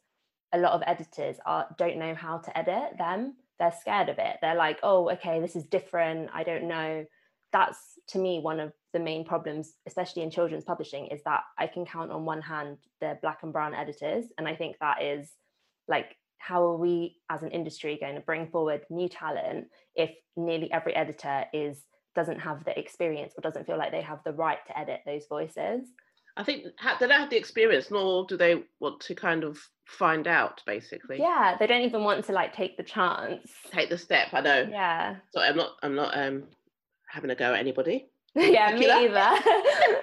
a 0.54 0.60
lot 0.60 0.74
of 0.74 0.84
editors 0.86 1.38
are 1.46 1.68
don't 1.78 1.98
know 1.98 2.14
how 2.14 2.38
to 2.40 2.58
edit 2.58 2.98
them. 2.98 3.36
They're 3.58 3.74
scared 3.80 4.10
of 4.10 4.20
it. 4.20 4.38
They're 4.42 4.56
like 4.56 4.80
oh 4.84 5.10
okay 5.12 5.40
this 5.40 5.56
is 5.56 5.64
different. 5.66 6.30
I 6.34 6.44
don't 6.44 6.68
know 6.68 7.06
that's 7.56 7.80
to 8.10 8.20
me 8.20 8.40
one 8.40 8.60
of 8.60 8.74
the 8.92 9.00
main 9.00 9.24
problems 9.24 9.76
especially 9.88 10.22
in 10.22 10.30
children's 10.30 10.66
publishing 10.66 11.08
is 11.08 11.22
that 11.24 11.42
i 11.58 11.66
can 11.66 11.86
count 11.86 12.12
on 12.12 12.26
one 12.26 12.42
hand 12.42 12.78
the 13.00 13.18
black 13.22 13.40
and 13.44 13.54
brown 13.54 13.74
editors 13.74 14.26
and 14.38 14.48
i 14.48 14.54
think 14.54 14.76
that 14.80 15.02
is 15.02 15.32
like 15.88 16.18
how 16.38 16.62
are 16.62 16.78
we 16.78 17.16
as 17.30 17.42
an 17.44 17.52
industry 17.52 17.98
going 18.00 18.16
to 18.16 18.22
bring 18.22 18.48
forward 18.48 18.82
new 18.90 19.08
talent 19.08 19.66
if 19.96 20.12
nearly 20.36 20.72
every 20.72 20.96
editor 20.96 21.46
is 21.54 21.86
doesn't 22.14 22.40
have 22.40 22.64
the 22.66 22.78
experience 22.80 23.34
or 23.38 23.42
doesn't 23.42 23.66
feel 23.66 23.78
like 23.78 23.92
they 23.92 24.02
have 24.02 24.20
the 24.24 24.32
right 24.32 24.60
to 24.68 24.78
edit 24.78 25.02
those 25.06 25.28
voices? 25.28 25.82
I 26.38 26.44
think 26.44 26.64
they 26.64 27.08
don't 27.08 27.20
have 27.20 27.30
the 27.30 27.38
experience 27.38 27.90
nor 27.92 28.26
do 28.26 28.38
they 28.38 28.64
want 28.80 29.00
to 29.02 29.16
kind 29.16 29.44
of 29.44 29.58
find 29.86 30.28
out 30.28 30.62
basically. 30.66 31.18
Yeah 31.20 31.56
they 31.60 31.68
don't 31.68 31.82
even 31.82 32.04
want 32.04 32.26
to 32.26 32.32
like 32.32 32.54
take 32.54 32.78
the 32.78 32.84
chance. 32.84 33.50
Take 33.72 33.90
the 33.90 33.98
step 33.98 34.30
i 34.34 34.42
know. 34.42 34.68
Yeah. 34.70 35.16
So 35.34 35.42
i'm 35.42 35.56
not 35.58 35.72
i'm 35.82 35.96
not 35.96 36.18
um 36.18 36.44
having 37.08 37.30
a 37.30 37.36
go 37.36 37.54
at 37.54 37.60
anybody. 37.60 38.08
Yeah 38.36 38.76
me 38.76 38.90
either. 38.90 39.30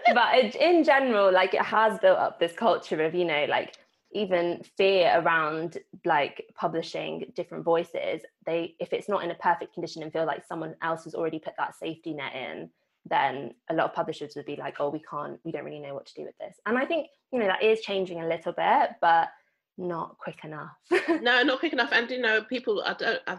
But 0.14 0.54
in 0.56 0.84
general 0.84 1.32
like 1.32 1.54
it 1.54 1.62
has 1.62 1.98
built 1.98 2.18
up 2.18 2.40
this 2.40 2.52
culture 2.52 3.02
of 3.04 3.14
you 3.14 3.24
know 3.24 3.46
like 3.48 3.76
even 4.14 4.62
fear 4.76 5.12
around 5.16 5.78
like 6.04 6.44
publishing 6.54 7.30
different 7.34 7.64
voices. 7.64 8.22
They 8.46 8.74
if 8.78 8.92
it's 8.92 9.08
not 9.08 9.22
in 9.24 9.30
a 9.30 9.34
perfect 9.34 9.74
condition 9.74 10.02
and 10.02 10.12
feel 10.12 10.26
like 10.26 10.46
someone 10.46 10.74
else 10.82 11.04
has 11.04 11.14
already 11.14 11.38
put 11.38 11.54
that 11.58 11.74
safety 11.74 12.14
net 12.14 12.34
in 12.34 12.70
then 13.04 13.52
a 13.68 13.74
lot 13.74 13.86
of 13.86 13.94
publishers 13.94 14.36
would 14.36 14.46
be 14.46 14.54
like 14.56 14.76
oh 14.78 14.88
we 14.88 15.00
can't 15.00 15.40
we 15.44 15.50
don't 15.50 15.64
really 15.64 15.80
know 15.80 15.94
what 15.94 16.06
to 16.06 16.14
do 16.14 16.22
with 16.22 16.38
this. 16.38 16.56
And 16.66 16.78
i 16.78 16.84
think 16.84 17.08
you 17.32 17.38
know 17.38 17.46
that 17.46 17.62
is 17.62 17.80
changing 17.80 18.22
a 18.22 18.28
little 18.28 18.52
bit 18.52 18.90
but 19.00 19.28
not 19.78 20.18
quick 20.18 20.44
enough. 20.44 20.76
No 21.08 21.42
not 21.42 21.58
quick 21.58 21.72
enough. 21.72 21.90
And 21.92 22.10
you 22.10 22.20
know 22.20 22.42
people 22.42 22.82
i 22.86 22.94
don't 22.94 23.20
i 23.26 23.38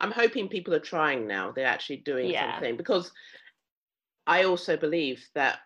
i'm 0.00 0.10
hoping 0.12 0.48
people 0.48 0.74
are 0.74 0.80
trying 0.80 1.26
now 1.26 1.52
they're 1.52 1.66
actually 1.66 1.98
doing 1.98 2.30
Yeah. 2.30 2.52
something 2.54 2.76
because 2.76 3.12
i 4.26 4.44
also 4.44 4.76
believe 4.76 5.24
that 5.34 5.58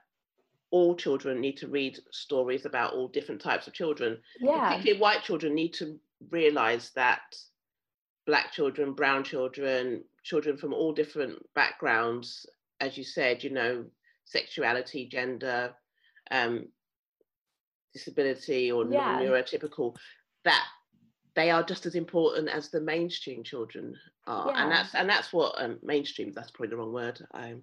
all 0.70 0.94
children 0.94 1.40
need 1.40 1.56
to 1.56 1.68
read 1.68 1.98
stories 2.12 2.66
about 2.66 2.92
all 2.92 3.08
different 3.08 3.40
types 3.40 3.66
of 3.66 3.72
children 3.72 4.18
yeah 4.40 4.68
particularly 4.68 5.00
white 5.00 5.22
children 5.22 5.54
need 5.54 5.72
to 5.74 5.98
realize 6.30 6.90
that 6.94 7.34
black 8.26 8.52
children 8.52 8.92
brown 8.92 9.24
children 9.24 10.04
children 10.24 10.56
from 10.56 10.74
all 10.74 10.92
different 10.92 11.34
backgrounds 11.54 12.44
as 12.80 12.98
you 12.98 13.04
said 13.04 13.42
you 13.42 13.50
know 13.50 13.84
sexuality 14.26 15.06
gender 15.08 15.74
um, 16.30 16.66
disability 17.94 18.70
or 18.70 18.84
Yeah. 18.84 19.20
neurotypical 19.20 19.96
that 20.44 20.66
they 21.38 21.50
are 21.50 21.62
just 21.62 21.86
as 21.86 21.94
important 21.94 22.48
as 22.48 22.68
the 22.68 22.80
mainstream 22.80 23.44
children 23.44 23.94
are 24.26 24.52
and 24.56 24.72
that's 24.72 24.94
and 24.94 25.08
that's 25.08 25.32
what 25.32 25.54
um, 25.62 25.78
mainstream 25.82 26.32
that's 26.34 26.50
probably 26.50 26.70
the 26.70 26.76
wrong 26.76 26.92
word 26.92 27.20
um, 27.32 27.62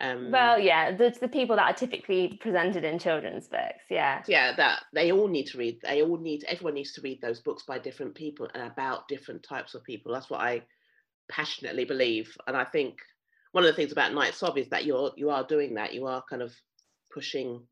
um, 0.00 0.32
well 0.32 0.58
yeah 0.58 0.88
it's 0.88 1.20
the 1.20 1.28
people 1.28 1.54
that 1.54 1.70
are 1.70 1.74
typically 1.74 2.36
presented 2.40 2.82
in 2.82 2.98
children's 2.98 3.46
books 3.46 3.84
yeah. 3.88 4.22
Yeah 4.26 4.56
that 4.56 4.80
they 4.92 5.12
all 5.12 5.28
need 5.28 5.46
to 5.46 5.58
read 5.58 5.78
they 5.82 6.02
all 6.02 6.18
need 6.18 6.44
everyone 6.48 6.74
needs 6.74 6.92
to 6.94 7.00
read 7.02 7.20
those 7.20 7.38
books 7.40 7.62
by 7.62 7.78
different 7.78 8.16
people 8.16 8.48
and 8.52 8.64
about 8.64 9.06
different 9.06 9.44
types 9.44 9.74
of 9.74 9.84
people. 9.84 10.12
That's 10.12 10.28
what 10.28 10.40
i 10.40 10.62
passionately 11.30 11.86
believe 11.86 12.36
and 12.46 12.54
i 12.54 12.64
think 12.64 12.98
one 13.52 13.64
of 13.64 13.68
the 13.68 13.76
things 13.76 13.92
about 13.92 14.12
Knights 14.12 14.42
of 14.42 14.58
is 14.58 14.68
that 14.70 14.84
you're 14.84 15.12
you 15.16 15.30
are 15.30 15.46
doing 15.46 15.74
that 15.74 15.94
you 15.94 16.06
are 16.06 16.24
kind 16.28 16.42
of 16.42 16.52
pushing 17.12 17.62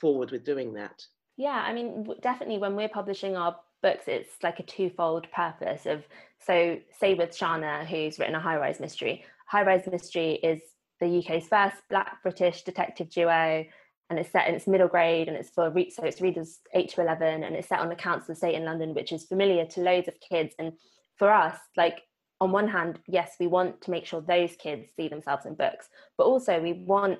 forward 0.00 0.30
with 0.30 0.46
doing 0.46 0.72
that. 0.72 1.04
Yeah, 1.36 1.62
I 1.62 1.74
mean, 1.74 2.06
definitely 2.22 2.56
when 2.56 2.74
we're 2.74 2.88
publishing 2.88 3.36
our 3.36 3.54
books, 3.82 4.04
it's 4.06 4.42
like 4.42 4.60
a 4.60 4.64
twofold 4.64 5.30
purpose 5.32 5.86
of 5.86 6.04
so 6.44 6.78
say 6.98 7.14
with 7.14 7.30
Sharna, 7.30 7.86
who's 7.86 8.18
written 8.18 8.34
a 8.34 8.40
high 8.40 8.56
rise 8.56 8.80
mystery. 8.80 9.24
High 9.46 9.62
rise 9.62 9.86
mystery 9.90 10.34
is 10.34 10.60
the 11.00 11.18
UK's 11.18 11.48
first 11.48 11.76
Black 11.88 12.22
British 12.22 12.62
detective 12.62 13.10
duo, 13.10 13.64
and 14.08 14.18
it's 14.18 14.30
set 14.30 14.48
in 14.48 14.54
its 14.54 14.66
middle 14.66 14.88
grade, 14.88 15.28
and 15.28 15.36
it's 15.36 15.50
for 15.50 15.72
so 15.90 16.04
it's 16.04 16.20
readers 16.20 16.60
eight 16.74 16.90
to 16.90 17.00
eleven, 17.00 17.44
and 17.44 17.54
it's 17.54 17.68
set 17.68 17.80
on 17.80 17.88
the 17.88 17.94
council 17.94 18.32
estate 18.32 18.54
in 18.54 18.64
London, 18.64 18.94
which 18.94 19.12
is 19.12 19.24
familiar 19.24 19.66
to 19.66 19.80
loads 19.80 20.08
of 20.08 20.14
kids. 20.20 20.54
And 20.58 20.72
for 21.16 21.30
us, 21.30 21.58
like 21.76 22.02
on 22.40 22.52
one 22.52 22.68
hand, 22.68 22.98
yes, 23.06 23.36
we 23.38 23.46
want 23.46 23.80
to 23.82 23.90
make 23.90 24.06
sure 24.06 24.20
those 24.20 24.56
kids 24.56 24.88
see 24.96 25.08
themselves 25.08 25.46
in 25.46 25.54
books, 25.54 25.88
but 26.16 26.24
also 26.24 26.60
we 26.60 26.72
want 26.72 27.18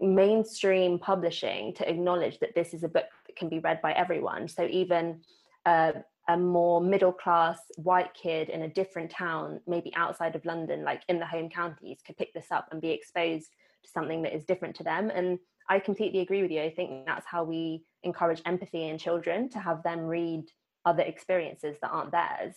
mainstream 0.00 0.98
publishing 0.98 1.72
to 1.74 1.88
acknowledge 1.88 2.38
that 2.40 2.54
this 2.54 2.74
is 2.74 2.82
a 2.82 2.88
book 2.88 3.06
that 3.26 3.36
can 3.36 3.48
be 3.48 3.58
read 3.60 3.80
by 3.80 3.92
everyone. 3.92 4.48
So 4.48 4.66
even 4.70 5.20
a 5.66 6.36
more 6.36 6.80
middle 6.80 7.12
class 7.12 7.58
white 7.76 8.14
kid 8.14 8.48
in 8.48 8.62
a 8.62 8.68
different 8.68 9.10
town, 9.10 9.60
maybe 9.66 9.92
outside 9.94 10.34
of 10.34 10.44
London, 10.44 10.84
like 10.84 11.02
in 11.08 11.18
the 11.18 11.26
home 11.26 11.50
counties, 11.50 11.98
could 12.06 12.16
pick 12.16 12.32
this 12.32 12.46
up 12.50 12.68
and 12.70 12.80
be 12.80 12.90
exposed 12.90 13.50
to 13.84 13.90
something 13.90 14.22
that 14.22 14.34
is 14.34 14.44
different 14.44 14.74
to 14.76 14.84
them. 14.84 15.10
And 15.10 15.38
I 15.68 15.78
completely 15.78 16.20
agree 16.20 16.42
with 16.42 16.50
you. 16.50 16.62
I 16.62 16.70
think 16.70 17.06
that's 17.06 17.26
how 17.26 17.44
we 17.44 17.84
encourage 18.02 18.40
empathy 18.46 18.88
in 18.88 18.98
children 18.98 19.48
to 19.50 19.58
have 19.58 19.82
them 19.82 20.00
read 20.00 20.44
other 20.86 21.02
experiences 21.02 21.76
that 21.82 21.90
aren't 21.90 22.12
theirs. 22.12 22.56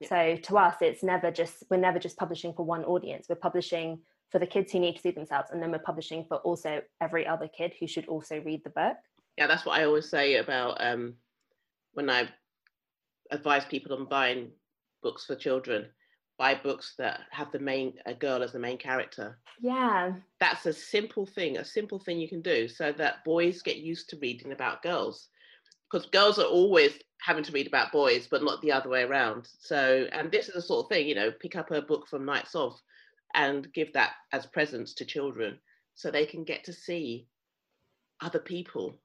Yeah. 0.00 0.08
So 0.08 0.36
to 0.42 0.58
us, 0.58 0.76
it's 0.80 1.02
never 1.02 1.30
just, 1.30 1.64
we're 1.70 1.76
never 1.78 1.98
just 1.98 2.16
publishing 2.16 2.52
for 2.54 2.64
one 2.64 2.84
audience. 2.84 3.26
We're 3.28 3.36
publishing 3.36 4.00
for 4.30 4.40
the 4.40 4.46
kids 4.46 4.72
who 4.72 4.80
need 4.80 4.96
to 4.96 5.00
see 5.00 5.12
themselves, 5.12 5.50
and 5.52 5.62
then 5.62 5.70
we're 5.70 5.78
publishing 5.78 6.24
for 6.28 6.38
also 6.38 6.82
every 7.00 7.26
other 7.26 7.48
kid 7.48 7.72
who 7.78 7.86
should 7.86 8.06
also 8.06 8.40
read 8.40 8.62
the 8.64 8.70
book. 8.70 8.96
yeah 9.38 9.46
that's 9.46 9.64
what 9.64 9.78
i 9.78 9.84
always 9.84 10.08
say 10.08 10.36
about 10.36 10.76
um, 10.80 11.14
when 11.96 12.08
i 12.08 12.28
advise 13.30 13.64
people 13.64 13.96
on 13.96 14.06
buying 14.06 14.50
books 15.02 15.24
for 15.24 15.34
children 15.34 15.86
buy 16.38 16.54
books 16.54 16.94
that 16.98 17.20
have 17.30 17.50
the 17.52 17.58
main 17.58 17.94
a 18.06 18.14
girl 18.14 18.42
as 18.42 18.52
the 18.52 18.58
main 18.58 18.78
character 18.78 19.38
Yeah, 19.60 20.12
that's 20.38 20.66
a 20.66 20.72
simple 20.72 21.26
thing, 21.26 21.56
a 21.56 21.64
simple 21.64 21.98
thing 21.98 22.20
you 22.20 22.28
can 22.28 22.42
do 22.42 22.68
so 22.68 22.92
that 22.92 23.24
boys 23.24 23.62
get 23.62 23.76
used 23.76 24.10
to 24.10 24.18
reading 24.18 24.52
about 24.52 24.82
girls. 24.82 25.28
Because 25.90 26.06
girls 26.10 26.38
are 26.38 26.46
always 26.46 26.98
having 27.22 27.44
to 27.44 27.52
read 27.52 27.68
about 27.68 27.92
boys, 27.92 28.26
but 28.26 28.42
not 28.42 28.60
the 28.60 28.72
other 28.72 28.90
way 28.90 29.04
around. 29.04 29.48
So, 29.60 30.06
and 30.12 30.30
this 30.30 30.48
is 30.48 30.54
the 30.54 30.62
sort 30.62 30.84
of 30.84 30.88
thing, 30.90 31.06
you 31.06 31.14
know, 31.14 31.30
pick 31.30 31.56
up 31.56 31.70
a 31.70 31.80
book 31.80 32.08
from 32.08 32.24
Knights 32.24 32.54
Of 32.54 32.78
and 33.34 33.72
give 33.72 33.92
that 33.92 34.12
as 34.32 34.46
presents 34.46 34.94
to 34.94 35.04
children 35.04 35.58
so 35.94 36.10
they 36.10 36.26
can 36.26 36.44
get 36.44 36.64
to 36.64 36.72
see 36.72 37.28
other 38.20 38.40
people 38.40 38.98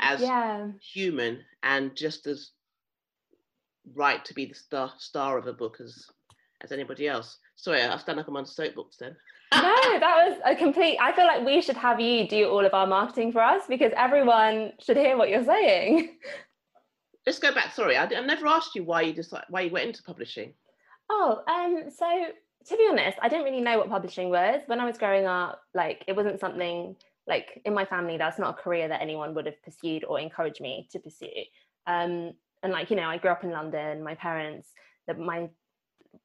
as 0.00 0.20
yeah, 0.20 0.68
human 0.80 1.40
and 1.62 1.94
just 1.96 2.26
as 2.26 2.50
right 3.94 4.24
to 4.24 4.34
be 4.34 4.46
the 4.46 4.54
star 4.54 4.92
star 4.98 5.38
of 5.38 5.46
a 5.46 5.52
book 5.52 5.78
as 5.80 6.06
as 6.62 6.72
anybody 6.72 7.08
else. 7.08 7.38
Sorry, 7.56 7.82
I've 7.82 8.04
done 8.04 8.16
like 8.16 8.28
I'm 8.28 8.36
on 8.36 8.46
soapbox 8.46 8.96
then. 8.96 9.16
no, 9.54 9.60
that 9.98 10.28
was 10.28 10.38
a 10.44 10.54
complete. 10.54 10.98
I 11.00 11.12
feel 11.12 11.26
like 11.26 11.44
we 11.44 11.60
should 11.60 11.76
have 11.76 11.98
you 11.98 12.28
do 12.28 12.48
all 12.48 12.64
of 12.64 12.72
our 12.72 12.86
marketing 12.86 13.32
for 13.32 13.42
us 13.42 13.62
because 13.68 13.92
everyone 13.96 14.72
should 14.80 14.96
hear 14.96 15.16
what 15.16 15.28
you're 15.28 15.44
saying. 15.44 16.16
let's 17.26 17.38
go 17.38 17.52
back. 17.52 17.72
Sorry, 17.72 17.96
I, 17.96 18.04
I 18.04 18.20
never 18.20 18.46
asked 18.46 18.74
you 18.74 18.84
why 18.84 19.02
you 19.02 19.12
decided 19.12 19.46
why 19.48 19.62
you 19.62 19.70
went 19.70 19.88
into 19.88 20.02
publishing. 20.02 20.54
Oh, 21.08 21.42
um, 21.48 21.90
so 21.90 22.06
to 22.66 22.76
be 22.76 22.86
honest, 22.90 23.18
I 23.20 23.28
didn't 23.28 23.44
really 23.44 23.60
know 23.60 23.78
what 23.78 23.88
publishing 23.88 24.30
was 24.30 24.62
when 24.66 24.80
I 24.80 24.84
was 24.84 24.98
growing 24.98 25.26
up. 25.26 25.60
Like, 25.74 26.04
it 26.06 26.14
wasn't 26.14 26.40
something 26.40 26.96
like 27.30 27.62
in 27.64 27.72
my 27.72 27.86
family. 27.86 28.18
That's 28.18 28.38
not 28.38 28.58
a 28.58 28.62
career 28.62 28.88
that 28.88 29.00
anyone 29.00 29.34
would 29.34 29.46
have 29.46 29.62
pursued 29.62 30.04
or 30.04 30.20
encouraged 30.20 30.60
me 30.60 30.88
to 30.92 30.98
pursue. 30.98 31.28
Um, 31.86 32.32
and 32.62 32.72
like 32.72 32.90
you 32.90 32.96
know, 32.96 33.08
I 33.08 33.16
grew 33.16 33.30
up 33.30 33.44
in 33.44 33.50
London. 33.50 34.02
My 34.02 34.16
parents, 34.16 34.68
that 35.06 35.18
my 35.18 35.48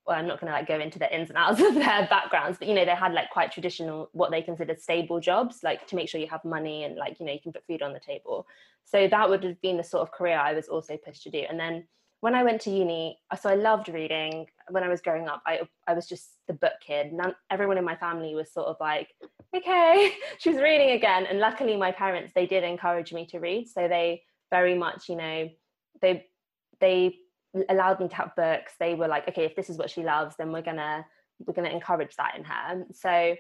well, 0.06 0.18
I'm 0.18 0.28
not 0.28 0.42
going 0.42 0.52
to 0.52 0.58
like 0.58 0.68
go 0.68 0.80
into 0.80 1.00
the 1.00 1.16
ins 1.16 1.30
and 1.30 1.38
outs 1.38 1.62
of 1.62 1.76
their 1.76 2.08
backgrounds, 2.10 2.58
but 2.58 2.68
you 2.68 2.74
know, 2.74 2.86
they 2.86 2.96
had 2.96 3.14
like 3.14 3.30
quite 3.30 3.52
traditional, 3.52 4.10
what 4.14 4.32
they 4.32 4.42
considered 4.42 4.82
stable 4.82 5.20
jobs, 5.20 5.60
like 5.64 5.88
to 5.88 5.96
make 5.96 6.10
sure 6.10 6.20
you 6.20 6.28
have 6.28 6.44
money 6.44 6.84
and 6.84 6.98
like 6.98 7.20
you 7.20 7.26
know 7.26 7.32
you 7.32 7.40
can 7.42 7.54
put 7.54 7.66
food 7.66 7.82
on 7.82 7.94
the 7.94 8.00
table. 8.00 8.46
So 8.84 9.08
that 9.08 9.30
would 9.30 9.44
have 9.44 9.62
been 9.62 9.78
the 9.78 9.84
sort 9.84 10.02
of 10.02 10.12
career 10.12 10.38
I 10.38 10.54
was 10.54 10.68
also 10.68 10.98
pushed 10.98 11.24
to 11.24 11.32
do. 11.32 11.44
And 11.50 11.60
then 11.60 11.88
when 12.22 12.36
I 12.36 12.44
went 12.44 12.62
to 12.62 12.72
uni, 12.72 13.20
so 13.40 13.50
I 13.50 13.56
loved 13.56 13.90
reading. 13.90 14.48
When 14.70 14.84
I 14.84 14.90
was 14.90 15.02
growing 15.02 15.28
up, 15.28 15.42
I 15.46 15.62
I 15.88 15.94
was 15.94 16.08
just 16.08 16.38
the 16.48 16.54
book 16.54 16.74
kid. 16.86 17.14
None, 17.14 17.36
everyone 17.52 17.78
in 17.78 17.86
my 17.86 17.96
family 17.96 18.34
was 18.36 18.52
sort 18.52 18.68
of 18.68 18.78
like, 18.80 19.10
okay, 19.56 20.14
she's 20.40 20.58
reading 20.58 20.92
again. 20.92 21.26
And 21.26 21.40
luckily, 21.40 21.78
my 21.78 21.92
parents 21.92 22.32
they 22.34 22.46
did 22.46 22.64
encourage 22.64 23.14
me 23.14 23.26
to 23.28 23.40
read, 23.40 23.68
so 23.68 23.88
they 23.88 24.24
very 24.52 24.76
much, 24.76 25.10
you 25.10 25.16
know, 25.16 25.50
they 26.02 26.26
they 26.80 27.16
allowed 27.70 28.00
me 28.00 28.08
to 28.08 28.16
have 28.16 28.36
books. 28.36 28.74
They 28.80 28.96
were 28.96 29.08
like, 29.08 29.28
okay, 29.30 29.46
if 29.46 29.56
this 29.56 29.70
is 29.70 29.78
what 29.78 29.90
she 29.90 30.04
loves, 30.04 30.36
then 30.38 30.52
we're 30.52 30.62
gonna 30.62 31.06
we're 31.46 31.54
gonna 31.54 31.70
encourage 31.70 32.16
that 32.16 32.36
in 32.38 32.44
her. 32.44 32.86
So 32.94 33.36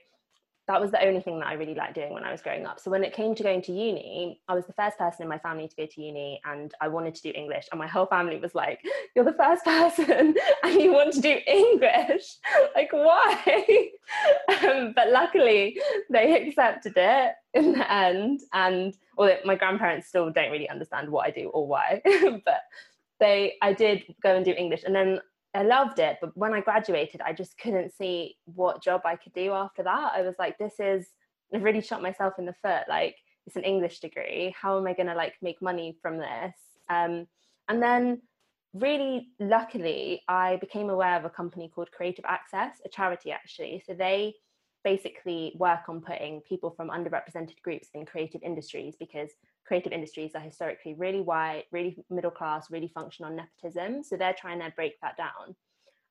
that 0.67 0.81
was 0.81 0.89
the 0.89 1.03
only 1.05 1.21
thing 1.21 1.39
that 1.39 1.47
I 1.47 1.53
really 1.53 1.75
liked 1.75 1.93
doing 1.93 2.11
when 2.11 2.23
I 2.23 2.31
was 2.31 2.41
growing 2.41 2.65
up. 2.65 2.79
So 2.79 2.89
when 2.89 3.03
it 3.03 3.13
came 3.13 3.35
to 3.35 3.43
going 3.43 3.61
to 3.63 3.71
uni, 3.71 4.39
I 4.47 4.55
was 4.55 4.65
the 4.65 4.73
first 4.73 4.97
person 4.97 5.23
in 5.23 5.29
my 5.29 5.37
family 5.37 5.67
to 5.67 5.75
go 5.75 5.85
to 5.85 6.01
uni 6.01 6.41
and 6.43 6.73
I 6.81 6.87
wanted 6.87 7.13
to 7.15 7.21
do 7.21 7.31
English. 7.35 7.67
And 7.71 7.79
my 7.79 7.85
whole 7.85 8.07
family 8.07 8.39
was 8.39 8.55
like, 8.55 8.79
You're 9.15 9.25
the 9.25 9.33
first 9.33 9.63
person 9.65 10.35
and 10.63 10.81
you 10.81 10.91
want 10.91 11.13
to 11.13 11.21
do 11.21 11.37
English. 11.45 12.37
like, 12.75 12.91
why? 12.91 13.89
um, 14.63 14.93
but 14.95 15.11
luckily, 15.11 15.77
they 16.09 16.47
accepted 16.47 16.93
it 16.95 17.33
in 17.53 17.73
the 17.73 17.91
end. 17.91 18.41
And 18.53 18.95
well, 19.17 19.37
my 19.45 19.55
grandparents 19.55 20.07
still 20.07 20.31
don't 20.31 20.51
really 20.51 20.69
understand 20.69 21.09
what 21.09 21.27
I 21.27 21.31
do 21.31 21.49
or 21.49 21.67
why. 21.67 22.01
but 22.43 22.61
they 23.19 23.53
I 23.61 23.73
did 23.73 24.03
go 24.23 24.35
and 24.35 24.43
do 24.43 24.51
English. 24.51 24.83
And 24.83 24.95
then 24.95 25.19
I 25.55 25.63
loved 25.63 25.99
it, 25.99 26.17
but 26.19 26.35
when 26.35 26.53
I 26.53 26.59
graduated, 26.59 27.21
I 27.21 27.31
just 27.31 27.57
couldn't 27.57 27.93
see 27.93 28.35
what 28.43 28.83
job 28.83 29.01
I 29.05 29.15
could 29.15 29.33
do 29.33 29.53
after 29.53 29.83
that. 29.83 30.11
I 30.13 30.21
was 30.21 30.35
like, 30.37 30.57
this 30.57 30.73
is 30.79 31.07
I've 31.53 31.63
really 31.63 31.81
shot 31.81 32.01
myself 32.01 32.33
in 32.37 32.45
the 32.45 32.55
foot. 32.61 32.83
Like, 32.89 33.15
it's 33.47 33.55
an 33.55 33.63
English 33.63 33.99
degree. 33.99 34.53
How 34.59 34.77
am 34.77 34.87
I 34.87 34.93
gonna 34.93 35.15
like 35.15 35.35
make 35.41 35.61
money 35.61 35.97
from 36.01 36.17
this? 36.17 36.55
Um, 36.89 37.27
and 37.69 37.81
then 37.81 38.21
really 38.73 39.29
luckily 39.39 40.21
I 40.27 40.57
became 40.57 40.89
aware 40.89 41.17
of 41.17 41.25
a 41.25 41.29
company 41.29 41.71
called 41.73 41.91
Creative 41.91 42.25
Access, 42.27 42.81
a 42.83 42.89
charity 42.89 43.31
actually. 43.31 43.81
So 43.87 43.93
they 43.93 44.35
basically 44.83 45.53
work 45.57 45.87
on 45.87 46.01
putting 46.01 46.41
people 46.41 46.71
from 46.71 46.89
underrepresented 46.89 47.61
groups 47.63 47.89
in 47.93 48.05
creative 48.05 48.43
industries 48.43 48.95
because 48.99 49.29
creative 49.65 49.91
industries 49.91 50.35
are 50.35 50.41
historically 50.41 50.93
really 50.93 51.21
white, 51.21 51.65
really 51.71 51.97
middle 52.09 52.31
class, 52.31 52.69
really 52.69 52.87
function 52.87 53.25
on 53.25 53.35
nepotism. 53.35 54.03
So 54.03 54.15
they're 54.15 54.35
trying 54.39 54.59
to 54.59 54.71
break 54.75 54.99
that 55.01 55.17
down. 55.17 55.55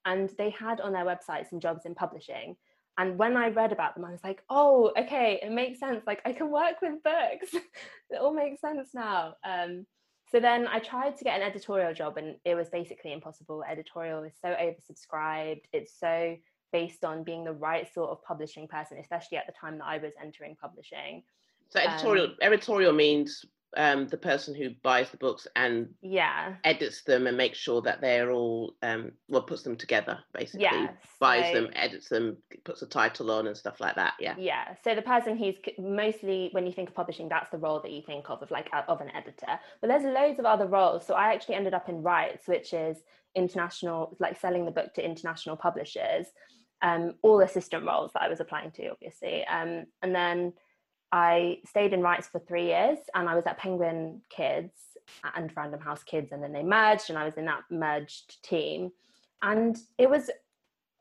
And 0.05 0.31
they 0.37 0.51
had 0.51 0.81
on 0.81 0.93
their 0.93 1.05
website 1.05 1.49
some 1.49 1.61
jobs 1.61 1.87
in 1.87 1.95
publishing. 1.95 2.57
And 2.99 3.19
when 3.19 3.37
I 3.37 3.49
read 3.49 3.73
about 3.73 3.95
them, 3.95 4.05
I 4.05 4.13
was 4.13 4.23
like, 4.23 4.43
oh, 4.51 4.93
okay, 4.97 5.41
it 5.43 5.51
makes 5.51 5.81
sense. 5.81 6.03
Like 6.07 6.21
I 6.25 6.33
can 6.33 6.51
work 6.51 6.77
with 6.83 7.03
books. 7.03 7.53
it 8.11 8.21
all 8.21 8.35
makes 8.35 8.61
sense 8.61 8.91
now. 8.95 9.35
Um, 9.45 9.87
so 10.31 10.41
then 10.41 10.67
I 10.67 10.79
tried 10.79 11.17
to 11.17 11.25
get 11.25 11.41
an 11.41 11.47
editorial 11.47 11.95
job 11.95 12.17
and 12.17 12.37
it 12.45 12.55
was 12.55 12.69
basically 12.69 13.13
impossible. 13.13 13.65
Editorial 13.69 14.23
is 14.25 14.35
so 14.41 14.49
oversubscribed. 14.49 15.63
It's 15.73 15.93
so 15.99 16.37
based 16.73 17.05
on 17.05 17.23
being 17.23 17.45
the 17.45 17.53
right 17.53 17.93
sort 17.93 18.11
of 18.11 18.23
publishing 18.25 18.67
person, 18.67 18.99
especially 18.99 19.39
at 19.39 19.47
the 19.47 19.53
time 19.53 19.79
that 19.79 19.87
I 19.87 19.99
was 19.99 20.13
entering 20.21 20.57
publishing. 20.61 21.23
So 21.71 21.81
editorial 21.81 22.27
um, 22.27 22.37
editorial 22.43 22.93
means 22.93 23.45
um, 23.77 24.07
the 24.09 24.17
person 24.17 24.55
who 24.55 24.71
buys 24.83 25.11
the 25.11 25.17
books 25.17 25.47
and 25.57 25.89
yeah. 26.01 26.55
edits 26.65 27.03
them 27.03 27.27
and 27.27 27.37
makes 27.37 27.59
sure 27.59 27.83
that 27.83 28.01
they're 28.01 28.31
all 28.31 28.75
um, 28.83 29.13
well 29.29 29.43
puts 29.43 29.63
them 29.63 29.77
together 29.77 30.19
basically. 30.33 30.63
Yeah, 30.65 30.91
buys 31.21 31.53
so, 31.53 31.63
them 31.63 31.73
edits 31.75 32.09
them 32.09 32.37
puts 32.65 32.83
a 32.83 32.87
title 32.87 33.31
on 33.31 33.47
and 33.47 33.57
stuff 33.57 33.81
like 33.81 33.97
that 33.97 34.15
yeah. 34.21 34.35
Yeah 34.39 34.75
so 34.83 34.95
the 34.95 35.03
person 35.03 35.37
who's 35.37 35.57
mostly 35.79 36.51
when 36.53 36.67
you 36.67 36.73
think 36.73 36.89
of 36.89 36.95
publishing 36.95 37.29
that's 37.29 37.51
the 37.51 37.59
role 37.59 37.81
that 37.81 37.93
you 37.93 38.03
think 38.03 38.31
of 38.31 38.43
of 38.43 38.51
like 38.51 38.71
of 38.89 39.01
an 39.01 39.11
editor. 39.15 39.59
But 39.81 39.89
there's 39.89 40.05
loads 40.05 40.39
of 40.39 40.45
other 40.45 40.67
roles. 40.67 41.07
So 41.07 41.15
I 41.15 41.33
actually 41.33 41.57
ended 41.57 41.75
up 41.75 41.89
in 41.89 42.03
rights 42.03 42.47
which 42.47 42.73
is 42.73 42.99
international 43.35 44.17
like 44.21 44.39
selling 44.39 44.65
the 44.65 44.71
book 44.71 44.95
to 44.95 45.05
international 45.05 45.57
publishers 45.57 46.27
um, 46.83 47.15
all 47.23 47.41
assistant 47.41 47.85
roles 47.87 48.13
that 48.13 48.23
I 48.23 48.29
was 48.29 48.41
applying 48.41 48.71
to 48.73 48.89
obviously. 48.89 49.45
Um, 49.47 49.87
and 50.03 50.15
then 50.15 50.53
I 51.15 51.59
stayed 51.65 51.93
in 51.93 52.03
rights 52.03 52.27
for 52.27 52.41
three 52.41 52.67
years 52.67 52.99
and 53.15 53.29
I 53.29 53.37
was 53.37 53.47
at 53.47 53.57
Penguin 53.57 54.21
Kids 54.31 54.73
and 55.37 55.49
Random 55.57 55.79
House 55.79 56.03
Kids, 56.03 56.33
and 56.33 56.43
then 56.43 56.53
they 56.53 56.65
merged, 56.65 57.09
and 57.09 57.17
I 57.17 57.25
was 57.25 57.37
in 57.37 57.45
that 57.45 57.63
merged 57.71 58.43
team. 58.43 58.91
And 59.41 59.79
it 59.97 60.11
was, 60.11 60.29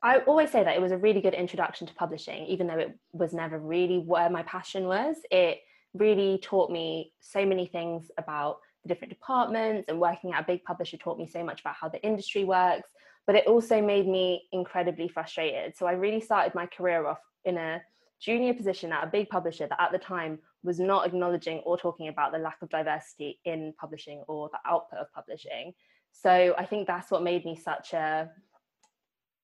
I 0.02 0.18
always 0.18 0.52
say 0.52 0.62
that 0.62 0.76
it 0.76 0.80
was 0.80 0.92
a 0.92 0.98
really 0.98 1.20
good 1.20 1.34
introduction 1.34 1.88
to 1.88 1.94
publishing, 1.94 2.46
even 2.46 2.68
though 2.68 2.78
it 2.78 2.96
was 3.12 3.32
never 3.32 3.58
really 3.58 3.98
where 3.98 4.30
my 4.30 4.44
passion 4.44 4.86
was. 4.86 5.16
It 5.32 5.58
really 5.94 6.38
taught 6.38 6.70
me 6.70 7.12
so 7.18 7.44
many 7.44 7.66
things 7.66 8.12
about 8.16 8.58
the 8.84 8.90
different 8.90 9.12
departments, 9.12 9.86
and 9.88 9.98
working 9.98 10.32
at 10.32 10.44
a 10.44 10.46
big 10.46 10.62
publisher 10.62 10.96
taught 10.96 11.18
me 11.18 11.26
so 11.26 11.42
much 11.42 11.60
about 11.60 11.74
how 11.74 11.88
the 11.88 12.04
industry 12.04 12.44
works. 12.44 12.90
But 13.26 13.34
it 13.34 13.48
also 13.48 13.82
made 13.82 14.06
me 14.06 14.44
incredibly 14.52 15.08
frustrated. 15.08 15.76
So 15.76 15.86
I 15.86 15.92
really 15.92 16.20
started 16.20 16.54
my 16.54 16.66
career 16.66 17.04
off 17.04 17.20
in 17.44 17.56
a 17.56 17.82
junior 18.20 18.54
position 18.54 18.92
at 18.92 19.04
a 19.04 19.08
big 19.08 19.28
publisher 19.28 19.66
that 19.66 19.80
at 19.80 19.92
the 19.92 19.98
time 19.98 20.38
was 20.62 20.80
not 20.80 21.06
acknowledging 21.06 21.58
or 21.58 21.76
talking 21.76 22.08
about 22.08 22.32
the 22.32 22.38
lack 22.38 22.56
of 22.62 22.70
diversity 22.70 23.40
in 23.44 23.74
publishing 23.78 24.24
or 24.28 24.48
the 24.52 24.70
output 24.70 24.98
of 24.98 25.12
publishing. 25.12 25.72
So 26.12 26.54
I 26.56 26.64
think 26.64 26.86
that's 26.86 27.10
what 27.10 27.22
made 27.22 27.44
me 27.44 27.56
such 27.56 27.92
a 27.92 28.30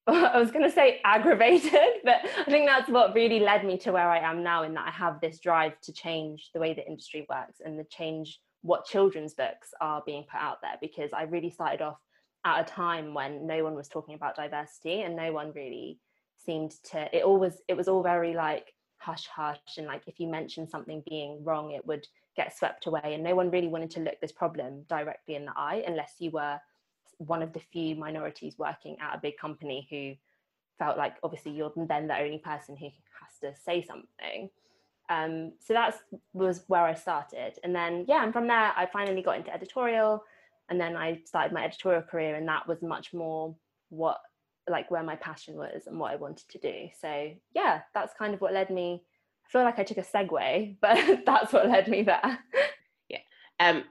I 0.07 0.39
was 0.39 0.51
going 0.51 0.65
to 0.65 0.71
say 0.71 1.01
aggravated, 1.05 1.73
but 2.05 2.21
I 2.39 2.45
think 2.45 2.67
that's 2.67 2.89
what 2.89 3.15
really 3.15 3.41
led 3.41 3.65
me 3.65 3.77
to 3.79 3.93
where 3.93 4.11
I 4.11 4.19
am 4.19 4.43
now 4.43 4.63
in 4.65 4.75
that 4.75 4.89
I 4.89 4.91
have 4.91 5.21
this 5.21 5.39
drive 5.41 5.79
to 5.83 5.93
change 5.93 6.51
the 6.55 6.61
way 6.61 6.75
the 6.75 6.87
industry 6.87 7.27
works 7.29 7.61
and 7.65 7.79
to 7.79 7.85
change 7.85 8.41
what 8.63 8.87
children's 8.87 9.35
books 9.35 9.69
are 9.81 10.03
being 10.05 10.25
put 10.31 10.41
out 10.41 10.59
there 10.63 10.77
because 10.81 11.13
I 11.13 11.25
really 11.25 11.51
started 11.51 11.83
off 11.83 11.99
at 12.45 12.61
a 12.61 12.65
time 12.65 13.15
when 13.15 13.47
no 13.47 13.65
one 13.65 13.75
was 13.75 13.89
talking 13.89 14.15
about 14.15 14.37
diversity 14.37 15.03
and 15.03 15.17
no 15.17 15.33
one 15.33 15.53
really 15.53 15.99
seemed 16.45 16.73
to 16.85 17.17
it 17.17 17.25
always 17.25 17.61
it 17.69 17.77
was 17.77 17.89
all 17.89 18.03
very 18.03 18.35
like 18.35 18.75
hush 18.99 19.27
hush 19.27 19.59
and 19.79 19.87
like 19.87 20.03
if 20.07 20.21
you 20.21 20.27
mentioned 20.27 20.69
something 20.69 21.03
being 21.09 21.43
wrong 21.43 21.71
it 21.71 21.87
would 21.87 22.07
get 22.37 22.57
swept 22.57 22.87
away 22.87 23.01
and 23.05 23.23
no 23.23 23.35
one 23.35 23.51
really 23.51 23.69
wanted 23.69 23.91
to 23.91 24.01
look 24.01 24.21
this 24.21 24.33
problem 24.33 24.85
directly 24.89 25.35
in 25.35 25.45
the 25.45 25.53
eye 25.57 25.83
unless 25.87 26.15
you 26.19 26.31
were 26.31 26.59
one 27.19 27.43
of 27.43 27.53
the 27.53 27.61
few 27.73 27.95
minorities 27.95 28.55
working 28.59 28.97
at 29.01 29.15
a 29.15 29.21
big 29.21 29.37
company 29.37 29.87
who 29.91 30.15
felt 30.83 30.97
like 30.97 31.17
obviously 31.23 31.53
you're 31.53 31.73
then 31.77 32.07
the 32.07 32.19
only 32.19 32.39
person 32.39 32.77
who 32.77 32.87
has 32.87 33.39
to 33.43 33.61
say 33.63 33.83
something. 33.83 34.49
Um, 35.11 35.53
so 35.59 35.75
that's 35.75 35.99
was 36.33 36.63
where 36.69 36.85
I 36.85 36.95
started 36.95 37.59
and 37.65 37.75
then 37.75 38.05
yeah 38.09 38.23
and 38.23 38.33
from 38.33 38.47
there 38.47 38.73
I 38.77 38.89
finally 38.93 39.23
got 39.23 39.37
into 39.37 39.53
editorial 39.53 40.23
and 40.69 40.81
then 40.81 40.97
I 40.97 41.21
started 41.25 41.53
my 41.53 41.65
editorial 41.65 42.03
career 42.03 42.37
and 42.37 42.47
that 42.47 42.69
was 42.69 42.81
much 42.81 43.13
more 43.13 43.55
what 43.89 44.21
like 44.71 44.91
where 44.91 45.03
my 45.03 45.17
passion 45.17 45.55
was 45.55 45.87
and 45.87 45.99
what 45.99 46.13
I 46.13 46.17
wanted 46.17 46.49
to 46.49 46.59
do. 46.59 46.89
So 47.01 47.33
yeah, 47.55 47.81
that's 47.95 48.15
kind 48.19 48.35
of 48.35 48.41
what 48.41 48.55
led 48.55 48.71
me. 48.71 49.03
I 49.45 49.49
feel 49.51 49.63
like 49.63 49.79
I 49.79 49.85
took 49.85 49.99
a 49.99 50.03
segue, 50.03 50.77
but 50.81 51.25
that's 51.27 51.53
what 51.53 51.69
led 51.69 51.89
me 51.89 52.03
there. 52.03 52.39
Yeah. 53.09 53.19
Um, 53.59 53.85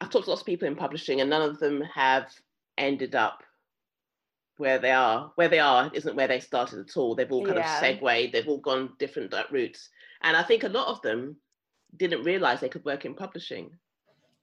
I've 0.00 0.10
talked 0.10 0.24
to 0.24 0.30
lots 0.30 0.42
of 0.42 0.46
people 0.46 0.66
in 0.66 0.74
publishing, 0.74 1.20
and 1.20 1.30
none 1.30 1.48
of 1.48 1.58
them 1.58 1.82
have 1.94 2.32
ended 2.78 3.14
up 3.14 3.42
where 4.56 4.78
they 4.78 4.90
are. 4.90 5.32
Where 5.36 5.48
they 5.48 5.60
are 5.60 5.90
isn't 5.94 6.16
where 6.16 6.28
they 6.28 6.40
started 6.40 6.80
at 6.80 6.96
all. 6.96 7.14
They've 7.14 7.30
all 7.30 7.44
kind 7.44 7.58
yeah. 7.58 7.74
of 7.74 7.80
segued. 7.80 8.32
They've 8.32 8.48
all 8.48 8.58
gone 8.58 8.94
different 8.98 9.34
routes, 9.50 9.90
and 10.22 10.36
I 10.36 10.42
think 10.42 10.64
a 10.64 10.68
lot 10.68 10.88
of 10.88 11.02
them 11.02 11.36
didn't 11.96 12.24
realize 12.24 12.60
they 12.60 12.68
could 12.68 12.84
work 12.84 13.04
in 13.04 13.14
publishing. 13.14 13.70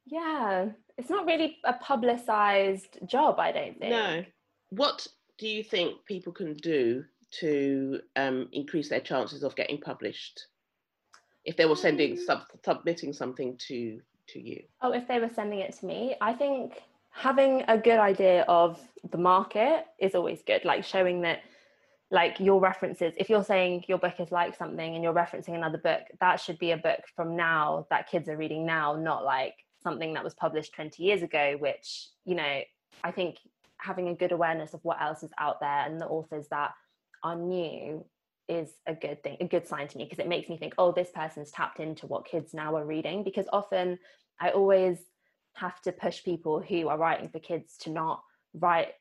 Yeah, 0.05 0.69
it's 0.97 1.09
not 1.09 1.25
really 1.25 1.57
a 1.63 1.73
publicized 1.73 2.99
job. 3.05 3.39
I 3.39 3.51
don't 3.51 3.79
think. 3.79 3.91
No. 3.91 4.25
What 4.71 5.07
do 5.39 5.47
you 5.47 5.63
think 5.63 6.05
people 6.05 6.33
can 6.33 6.53
do 6.55 7.03
to 7.39 8.01
um, 8.15 8.49
increase 8.51 8.89
their 8.89 8.99
chances 8.99 9.43
of 9.43 9.55
getting 9.55 9.79
published? 9.79 10.47
If 11.45 11.55
they 11.57 11.65
were 11.65 11.75
sending 11.75 12.11
um, 12.13 12.25
sub, 12.25 12.41
submitting 12.63 13.13
something 13.13 13.57
to 13.67 14.01
to 14.33 14.39
you? 14.39 14.61
Oh 14.81 14.93
if 14.93 15.07
they 15.07 15.19
were 15.19 15.29
sending 15.29 15.59
it 15.59 15.77
to 15.79 15.85
me 15.85 16.15
i 16.21 16.33
think 16.33 16.83
having 17.11 17.63
a 17.67 17.77
good 17.77 17.99
idea 17.99 18.43
of 18.47 18.79
the 19.11 19.17
market 19.17 19.85
is 19.99 20.15
always 20.15 20.41
good 20.45 20.63
like 20.63 20.83
showing 20.83 21.21
that 21.21 21.39
like 22.11 22.39
your 22.39 22.59
references 22.59 23.13
if 23.17 23.29
you're 23.29 23.43
saying 23.43 23.83
your 23.87 23.97
book 23.97 24.19
is 24.19 24.31
like 24.31 24.55
something 24.55 24.95
and 24.95 25.03
you're 25.03 25.13
referencing 25.13 25.55
another 25.55 25.77
book 25.77 26.01
that 26.19 26.39
should 26.39 26.57
be 26.59 26.71
a 26.71 26.77
book 26.77 27.01
from 27.15 27.35
now 27.35 27.85
that 27.89 28.09
kids 28.09 28.29
are 28.29 28.37
reading 28.37 28.65
now 28.65 28.95
not 28.95 29.23
like 29.23 29.55
something 29.81 30.13
that 30.13 30.23
was 30.23 30.33
published 30.33 30.73
20 30.73 31.03
years 31.03 31.23
ago 31.23 31.55
which 31.59 32.07
you 32.25 32.35
know 32.35 32.61
i 33.03 33.11
think 33.11 33.37
having 33.79 34.09
a 34.09 34.15
good 34.15 34.31
awareness 34.31 34.73
of 34.73 34.83
what 34.83 35.01
else 35.01 35.23
is 35.23 35.31
out 35.39 35.59
there 35.59 35.85
and 35.85 35.99
the 35.99 36.05
authors 36.05 36.47
that 36.49 36.71
are 37.23 37.35
new 37.35 38.05
is 38.47 38.73
a 38.87 38.93
good 38.93 39.21
thing, 39.23 39.37
a 39.39 39.45
good 39.45 39.67
sign 39.67 39.87
to 39.87 39.97
me 39.97 40.03
because 40.03 40.19
it 40.19 40.27
makes 40.27 40.49
me 40.49 40.57
think, 40.57 40.73
oh, 40.77 40.91
this 40.91 41.11
person's 41.13 41.51
tapped 41.51 41.79
into 41.79 42.07
what 42.07 42.25
kids 42.25 42.53
now 42.53 42.75
are 42.75 42.85
reading. 42.85 43.23
Because 43.23 43.45
often 43.53 43.99
I 44.39 44.49
always 44.49 44.97
have 45.53 45.79
to 45.81 45.91
push 45.91 46.23
people 46.23 46.59
who 46.59 46.87
are 46.87 46.97
writing 46.97 47.29
for 47.29 47.39
kids 47.39 47.77
to 47.81 47.89
not 47.89 48.23
write 48.53 48.93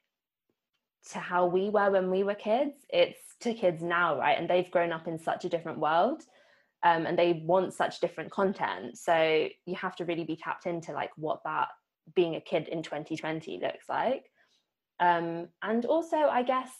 to 1.13 1.19
how 1.19 1.47
we 1.47 1.71
were 1.71 1.91
when 1.91 2.11
we 2.11 2.23
were 2.23 2.35
kids. 2.35 2.75
It's 2.91 3.19
to 3.41 3.55
kids 3.55 3.83
now, 3.83 4.19
right? 4.19 4.39
And 4.39 4.49
they've 4.49 4.71
grown 4.71 4.93
up 4.93 5.09
in 5.09 5.19
such 5.19 5.45
a 5.45 5.49
different 5.49 5.79
world. 5.79 6.23
Um, 6.85 7.07
and 7.07 7.19
they 7.19 7.43
want 7.45 7.75
such 7.75 8.01
different 8.01 8.31
content. 8.31 8.99
So 8.99 9.49
you 9.67 9.75
have 9.75 9.97
to 9.97 10.05
really 10.05 10.25
be 10.25 10.37
tapped 10.37 10.67
into 10.67 10.93
like 10.93 11.11
what 11.17 11.41
that 11.45 11.69
being 12.15 12.37
a 12.37 12.41
kid 12.41 12.69
in 12.69 12.83
2020 12.83 13.59
looks 13.61 13.89
like. 13.89 14.27
Um, 15.01 15.49
and 15.63 15.85
also, 15.85 16.17
I 16.17 16.43
guess, 16.43 16.71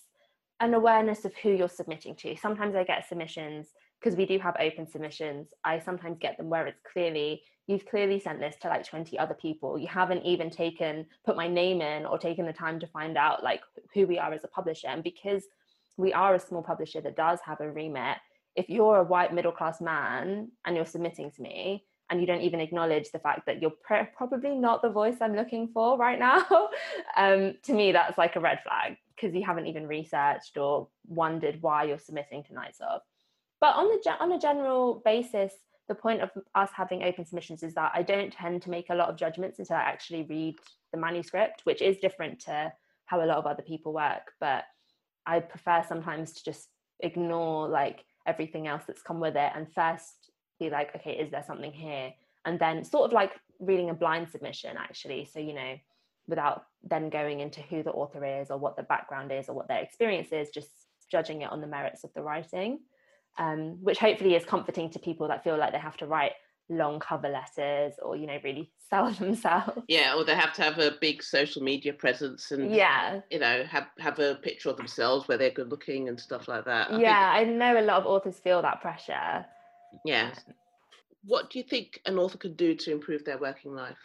an 0.61 0.75
awareness 0.75 1.25
of 1.25 1.35
who 1.37 1.51
you're 1.51 1.69
submitting 1.69 2.17
to. 2.17 2.37
Sometimes 2.37 2.75
I 2.75 2.85
get 2.85 3.09
submissions 3.09 3.69
because 4.01 4.17
we 4.17 4.27
do 4.27 4.39
have 4.39 4.57
open 4.59 4.87
submissions. 4.87 5.49
I 5.65 5.79
sometimes 5.79 6.19
get 6.21 6.37
them 6.37 6.49
where 6.49 6.67
it's 6.67 6.81
clearly 6.93 7.43
you've 7.69 7.87
clearly 7.87 8.19
sent 8.19 8.41
this 8.41 8.57
to 8.63 8.69
like 8.69 8.85
20 8.85 9.17
other 9.19 9.35
people. 9.35 9.79
You 9.79 9.87
haven't 9.87 10.25
even 10.25 10.51
taken 10.51 11.07
put 11.25 11.37
my 11.37 11.47
name 11.47 11.81
in 11.81 12.07
or 12.07 12.19
taken 12.19 12.47
the 12.47 12.53
time 12.53 12.81
to 12.81 12.87
find 12.89 13.17
out 13.17 13.45
like 13.45 13.61
who 13.95 14.07
we 14.07 14.19
are 14.19 14.33
as 14.33 14.43
a 14.43 14.49
publisher. 14.49 14.89
And 14.89 15.05
because 15.05 15.45
we 15.99 16.13
are 16.13 16.35
a 16.35 16.41
small 16.41 16.63
publisher 16.63 17.01
that 17.03 17.17
does 17.17 17.39
have 17.45 17.61
a 17.61 17.71
remit, 17.71 18.17
if 18.57 18.71
you're 18.71 18.97
a 18.97 19.05
white 19.05 19.35
middle 19.35 19.53
class 19.53 19.81
man 19.81 20.51
and 20.65 20.75
you're 20.75 20.87
submitting 20.87 21.31
to 21.33 21.43
me, 21.43 21.85
and 22.11 22.21
you 22.21 22.27
don't 22.27 22.41
even 22.41 22.61
acknowledge 22.61 23.11
the 23.11 23.19
fact 23.19 23.47
that 23.47 23.61
you're 23.61 23.73
pr- 23.83 24.09
probably 24.17 24.55
not 24.55 24.83
the 24.83 24.91
voice 24.91 25.17
I'm 25.21 25.37
looking 25.37 25.69
for 25.69 25.99
right 25.99 26.19
now, 26.19 26.45
um, 27.17 27.55
to 27.65 27.73
me, 27.73 27.93
that's 27.93 28.19
like 28.19 28.37
a 28.37 28.41
red 28.41 28.61
flag 28.63 28.97
because 29.15 29.35
you 29.35 29.45
haven't 29.45 29.67
even 29.67 29.87
researched 29.87 30.57
or 30.57 30.89
wondered 31.07 31.61
why 31.61 31.85
you're 31.85 31.99
submitting 31.99 32.45
to 32.45 32.55
Knights 32.55 32.81
Of. 32.81 33.01
But 33.61 33.75
on 33.75 33.89
the 33.89 34.17
on 34.21 34.33
a 34.33 34.39
general 34.39 35.03
basis, 35.05 35.53
the 35.89 35.95
point 35.95 36.21
of 36.21 36.31
us 36.55 36.71
having 36.75 37.03
open 37.03 37.25
submissions 37.25 37.63
is 37.63 37.75
that 37.75 37.93
I 37.95 38.03
don't 38.03 38.33
tend 38.33 38.63
to 38.63 38.71
make 38.71 38.91
a 38.91 38.95
lot 38.95 39.09
of 39.09 39.17
judgments 39.17 39.59
until 39.59 39.77
I 39.77 39.81
actually 39.81 40.23
read 40.23 40.57
the 40.93 40.99
manuscript, 40.99 41.63
which 41.65 41.83
is 41.83 41.99
different 41.99 42.41
to 42.41 42.73
how 43.07 43.23
a 43.23 43.27
lot 43.27 43.39
of 43.39 43.47
other 43.47 43.63
people 43.63 43.93
work. 43.93 44.33
But 44.39 44.65
I 45.27 45.41
prefer 45.41 45.85
sometimes 45.87 46.33
to 46.35 46.45
just 46.45 46.69
ignore 47.01 47.69
like 47.69 48.05
everything 48.27 48.67
else 48.67 48.85
that's 48.87 49.03
come 49.03 49.19
with 49.19 49.37
it 49.37 49.53
and 49.55 49.73
first 49.73 50.31
be 50.59 50.71
like, 50.71 50.95
okay, 50.97 51.13
is 51.13 51.31
there 51.31 51.45
something 51.47 51.73
here? 51.73 52.13
And 52.45 52.59
then 52.59 52.85
sort 52.85 53.07
of 53.07 53.13
like 53.13 53.33
reading 53.59 53.91
a 53.91 53.95
blind 53.95 54.29
submission, 54.31 54.77
actually. 54.77 55.29
So, 55.33 55.39
you 55.39 55.55
know, 55.55 55.75
without 56.27 56.65
then 56.83 57.11
going 57.11 57.41
into 57.41 57.61
who 57.63 57.83
the 57.83 57.91
author 57.91 58.25
is 58.25 58.51
or 58.51 58.59
what 58.59 58.77
the 58.77 58.83
background 58.83 59.33
is 59.33 59.49
or 59.49 59.55
what 59.55 59.69
their 59.69 59.83
experience 59.83 60.29
is, 60.33 60.51
just 60.51 60.69
judging 61.11 61.43
it 61.43 61.51
on 61.51 61.61
the 61.61 61.67
merits 61.67 62.05
of 62.05 62.13
the 62.15 62.23
writing, 62.23 62.81
um, 63.39 63.79
which 63.83 63.99
hopefully 63.99 64.35
is 64.35 64.45
comforting 64.45 64.91
to 64.91 64.99
people 64.99 65.29
that 65.29 65.43
feel 65.43 65.57
like 65.57 65.73
they 65.73 65.79
have 65.79 65.97
to 65.99 66.07
write 66.07 66.33
long 66.71 67.01
cover 67.01 67.29
letters 67.29 67.95
or 68.03 68.15
you 68.15 68.27
know 68.27 68.39
really 68.45 68.71
sell 68.91 69.11
themselves 69.13 69.83
yeah 69.89 70.15
or 70.15 70.25
they 70.25 70.35
have 70.35 70.53
to 70.53 70.63
have 70.63 70.79
a 70.79 70.93
big 71.01 71.23
social 71.23 71.63
media 71.63 71.93
presence 71.93 72.51
and 72.51 72.75
yeah 72.75 73.21
you 73.31 73.39
know 73.39 73.65
have 73.65 73.87
have 73.99 74.19
a 74.19 74.35
picture 74.37 74.69
of 74.69 74.77
themselves 74.77 75.27
where 75.29 75.39
they're 75.39 75.51
good 75.51 75.71
looking 75.71 76.09
and 76.09 76.21
stuff 76.21 76.47
like 76.47 76.65
that 76.65 76.91
I 76.91 77.01
yeah 77.01 77.39
think... 77.39 77.49
i 77.49 77.53
know 77.53 77.81
a 77.81 77.83
lot 77.83 78.01
of 78.01 78.07
authors 78.07 78.39
feel 78.39 78.61
that 78.63 78.83
pressure 78.83 79.47
yeah. 80.05 80.31
What 81.25 81.51
do 81.51 81.59
you 81.59 81.65
think 81.65 82.01
an 82.07 82.19
author 82.19 82.39
could 82.39 82.57
do 82.57 82.75
to 82.75 82.93
improve 82.93 83.25
their 83.25 83.39
working 83.39 83.75
life? 83.75 83.97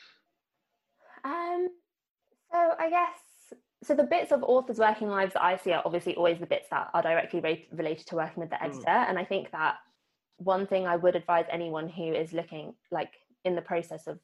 Um, 1.24 1.70
so 2.52 2.74
I 2.80 2.90
guess 2.90 3.56
so. 3.84 3.96
The 3.96 4.04
bits 4.04 4.32
of 4.32 4.44
authors' 4.44 4.80
working 4.80 5.10
lives 5.10 5.34
that 5.34 5.44
I 5.44 5.58
see 5.58 5.72
are 5.72 5.82
obviously 5.86 6.16
always 6.16 6.40
the 6.40 6.46
bits 6.46 6.68
that 6.72 6.90
are 6.94 7.02
directly 7.02 7.40
re- 7.40 7.68
related 7.72 8.08
to 8.08 8.16
working 8.16 8.42
with 8.42 8.50
the 8.50 8.58
hmm. 8.58 8.66
editor, 8.66 8.86
mm. 8.86 9.10
and 9.10 9.18
I 9.18 9.26
think 9.26 9.52
that 9.52 9.78
one 10.38 10.68
thing 10.68 10.88
I 10.88 10.96
would 10.96 11.16
advise 11.16 11.46
anyone 11.52 11.88
who 11.88 12.14
is 12.14 12.34
looking 12.34 12.74
like 12.92 13.14
in 13.46 13.56
the 13.56 13.62
process 13.62 14.08
of 14.08 14.20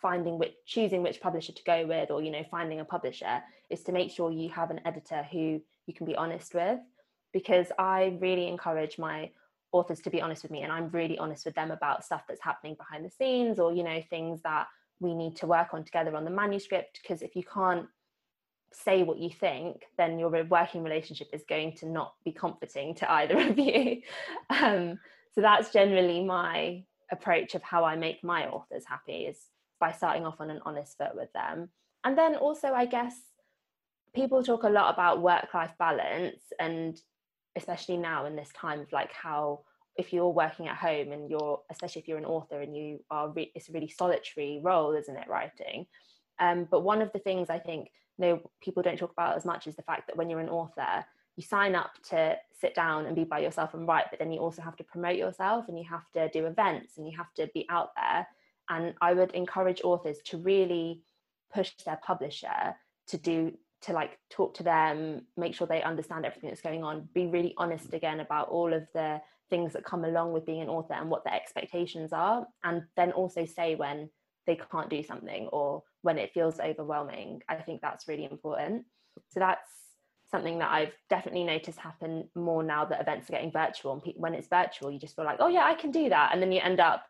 finding 0.00 0.38
which 0.38 0.54
choosing 0.66 1.02
which 1.02 1.20
publisher 1.20 1.52
to 1.52 1.62
go 1.64 1.86
with 1.86 2.10
or 2.10 2.22
you 2.22 2.30
know 2.30 2.44
finding 2.50 2.80
a 2.80 2.84
publisher 2.84 3.42
is 3.70 3.82
to 3.82 3.92
make 3.92 4.10
sure 4.10 4.30
you 4.30 4.48
have 4.48 4.70
an 4.70 4.80
editor 4.84 5.26
who 5.30 5.60
you 5.86 5.94
can 5.94 6.06
be 6.06 6.16
honest 6.16 6.54
with 6.54 6.78
because 7.32 7.66
i 7.78 8.16
really 8.20 8.48
encourage 8.48 8.98
my 8.98 9.30
authors 9.74 10.00
to 10.00 10.10
be 10.10 10.22
honest 10.22 10.42
with 10.42 10.52
me 10.52 10.62
and 10.62 10.72
i'm 10.72 10.88
really 10.90 11.18
honest 11.18 11.44
with 11.44 11.54
them 11.54 11.70
about 11.70 12.04
stuff 12.04 12.22
that's 12.28 12.42
happening 12.42 12.74
behind 12.74 13.04
the 13.04 13.10
scenes 13.10 13.58
or 13.58 13.72
you 13.72 13.82
know 13.82 14.00
things 14.08 14.40
that 14.42 14.66
we 15.00 15.14
need 15.14 15.34
to 15.36 15.46
work 15.46 15.74
on 15.74 15.84
together 15.84 16.14
on 16.14 16.24
the 16.24 16.30
manuscript 16.30 17.00
because 17.02 17.22
if 17.22 17.34
you 17.34 17.42
can't 17.42 17.86
say 18.72 19.02
what 19.02 19.18
you 19.18 19.30
think 19.30 19.82
then 19.98 20.18
your 20.18 20.30
working 20.44 20.82
relationship 20.82 21.28
is 21.32 21.42
going 21.48 21.74
to 21.74 21.86
not 21.86 22.14
be 22.24 22.32
comforting 22.32 22.94
to 22.94 23.10
either 23.10 23.38
of 23.38 23.58
you. 23.58 24.00
Um, 24.50 24.98
so 25.34 25.40
that's 25.40 25.72
generally 25.72 26.22
my 26.22 26.84
approach 27.10 27.54
of 27.54 27.62
how 27.62 27.84
i 27.84 27.96
make 27.96 28.22
my 28.22 28.46
authors 28.46 28.84
happy 28.86 29.26
is 29.26 29.38
by 29.80 29.90
starting 29.90 30.24
off 30.24 30.40
on 30.40 30.50
an 30.50 30.60
honest 30.64 30.96
foot 30.96 31.14
with 31.14 31.32
them. 31.32 31.70
And 32.04 32.16
then 32.16 32.36
also 32.36 32.68
i 32.72 32.86
guess 32.86 33.14
people 34.14 34.42
talk 34.42 34.62
a 34.62 34.68
lot 34.68 34.92
about 34.94 35.22
work 35.22 35.48
life 35.52 35.72
balance 35.78 36.42
and 36.60 37.00
especially 37.56 37.96
now 37.96 38.26
in 38.26 38.36
this 38.36 38.50
time 38.54 38.80
of 38.80 38.92
like 38.92 39.12
how 39.12 39.60
if 39.96 40.12
you're 40.12 40.30
working 40.30 40.66
at 40.66 40.76
home 40.76 41.12
and 41.12 41.30
you're 41.30 41.60
especially 41.70 42.02
if 42.02 42.08
you're 42.08 42.18
an 42.18 42.24
author 42.24 42.60
and 42.60 42.76
you 42.76 42.98
are 43.10 43.30
re- 43.30 43.52
it's 43.54 43.68
a 43.68 43.72
really 43.72 43.88
solitary 43.88 44.60
role 44.62 44.92
isn't 44.92 45.16
it 45.16 45.28
writing? 45.28 45.86
Um, 46.40 46.66
but 46.68 46.80
one 46.80 47.00
of 47.00 47.12
the 47.12 47.20
things 47.20 47.48
i 47.48 47.58
think 47.58 47.90
you 48.18 48.26
know 48.26 48.50
people 48.60 48.82
don't 48.82 48.98
talk 48.98 49.12
about 49.12 49.36
as 49.36 49.44
much 49.44 49.66
is 49.66 49.76
the 49.76 49.82
fact 49.82 50.08
that 50.08 50.16
when 50.16 50.28
you're 50.28 50.40
an 50.40 50.48
author 50.48 51.04
you 51.36 51.42
sign 51.42 51.74
up 51.74 51.92
to 52.10 52.36
sit 52.52 52.74
down 52.74 53.06
and 53.06 53.16
be 53.16 53.24
by 53.24 53.40
yourself 53.40 53.74
and 53.74 53.86
write 53.86 54.06
but 54.10 54.18
then 54.18 54.32
you 54.32 54.40
also 54.40 54.62
have 54.62 54.76
to 54.76 54.84
promote 54.84 55.16
yourself 55.16 55.66
and 55.68 55.78
you 55.78 55.84
have 55.88 56.08
to 56.12 56.28
do 56.30 56.46
events 56.46 56.96
and 56.96 57.08
you 57.08 57.16
have 57.16 57.32
to 57.34 57.48
be 57.54 57.66
out 57.70 57.90
there. 57.96 58.26
And 58.68 58.94
i 59.00 59.12
would 59.12 59.32
encourage 59.32 59.82
authors 59.82 60.18
to 60.26 60.38
really 60.38 61.02
push 61.52 61.72
their 61.84 62.00
publisher 62.04 62.74
to 63.08 63.18
do 63.18 63.52
to 63.84 63.92
like 63.92 64.18
talk 64.30 64.54
to 64.54 64.62
them 64.62 65.22
make 65.36 65.54
sure 65.54 65.66
they 65.66 65.82
understand 65.82 66.24
everything 66.24 66.50
that's 66.50 66.62
going 66.62 66.82
on 66.82 67.08
be 67.14 67.26
really 67.26 67.54
honest 67.56 67.90
mm. 67.90 67.94
again 67.94 68.20
about 68.20 68.48
all 68.48 68.72
of 68.72 68.86
the 68.94 69.20
things 69.50 69.72
that 69.72 69.84
come 69.84 70.04
along 70.04 70.32
with 70.32 70.46
being 70.46 70.60
an 70.60 70.68
author 70.68 70.94
and 70.94 71.10
what 71.10 71.24
their 71.24 71.34
expectations 71.34 72.12
are 72.12 72.46
and 72.64 72.82
then 72.96 73.12
also 73.12 73.44
say 73.44 73.74
when 73.74 74.08
they 74.46 74.58
can't 74.70 74.90
do 74.90 75.02
something 75.02 75.48
or 75.48 75.82
when 76.02 76.18
it 76.18 76.32
feels 76.32 76.60
overwhelming. 76.60 77.40
I 77.48 77.56
think 77.56 77.80
that's 77.80 78.08
really 78.08 78.24
important. 78.24 78.84
So 79.30 79.40
that's 79.40 79.68
something 80.30 80.58
that 80.58 80.72
i've 80.72 80.92
definitely 81.08 81.44
noticed 81.44 81.78
happen 81.78 82.28
more 82.34 82.64
now 82.64 82.84
that 82.84 83.00
events 83.00 83.28
are 83.28 83.34
getting 83.34 83.52
virtual 83.52 83.92
and 83.92 84.14
when 84.16 84.34
it's 84.34 84.48
virtual 84.48 84.90
you 84.90 84.98
just 84.98 85.14
feel 85.14 85.24
like 85.24 85.36
oh 85.38 85.46
yeah 85.46 85.64
i 85.64 85.74
can 85.74 85.92
do 85.92 86.08
that. 86.08 86.30
And 86.32 86.42
then 86.42 86.50
you 86.50 86.60
end 86.60 86.80
up 86.80 87.04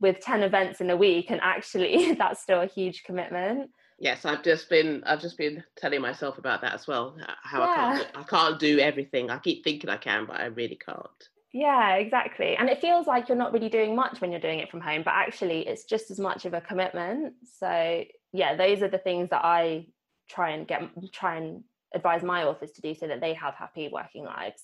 with 0.00 0.20
10 0.20 0.42
events 0.42 0.80
in 0.80 0.88
a 0.88 0.96
week 0.96 1.30
and 1.30 1.40
actually 1.42 2.14
that's 2.18 2.40
still 2.40 2.62
a 2.62 2.66
huge 2.66 3.02
commitment 3.02 3.70
yes 4.00 4.24
i've 4.24 4.42
just 4.42 4.68
been 4.68 5.02
i've 5.06 5.20
just 5.20 5.38
been 5.38 5.62
telling 5.76 6.00
myself 6.00 6.38
about 6.38 6.62
that 6.62 6.74
as 6.74 6.86
well 6.86 7.16
how 7.42 7.60
yeah. 7.60 7.66
I, 7.66 7.96
can't, 7.96 8.16
I 8.16 8.22
can't 8.24 8.58
do 8.58 8.78
everything. 8.80 9.30
I 9.30 9.38
keep 9.38 9.62
thinking 9.62 9.90
i 9.90 9.96
can 9.96 10.26
but 10.26 10.40
i 10.40 10.46
really 10.46 10.78
can't. 10.84 11.28
Yeah 11.52 11.94
exactly. 11.96 12.54
And 12.56 12.68
it 12.68 12.80
feels 12.80 13.08
like 13.08 13.28
you're 13.28 13.36
not 13.36 13.52
really 13.52 13.68
doing 13.68 13.96
much 13.96 14.20
when 14.20 14.30
you're 14.30 14.40
doing 14.40 14.60
it 14.60 14.70
from 14.70 14.80
home 14.80 15.02
but 15.04 15.14
actually 15.14 15.66
it's 15.66 15.84
just 15.84 16.10
as 16.10 16.18
much 16.18 16.44
of 16.44 16.54
a 16.54 16.60
commitment. 16.60 17.34
So 17.58 18.04
yeah 18.32 18.56
those 18.56 18.82
are 18.82 18.88
the 18.88 18.98
things 18.98 19.28
that 19.30 19.44
i 19.44 19.86
try 20.28 20.50
and 20.50 20.66
get 20.66 20.82
try 21.12 21.36
and 21.36 21.64
advise 21.92 22.22
my 22.22 22.44
authors 22.44 22.70
to 22.72 22.80
do 22.80 22.94
so 22.94 23.08
that 23.08 23.20
they 23.20 23.34
have 23.34 23.54
happy 23.54 23.88
working 23.92 24.24
lives. 24.24 24.62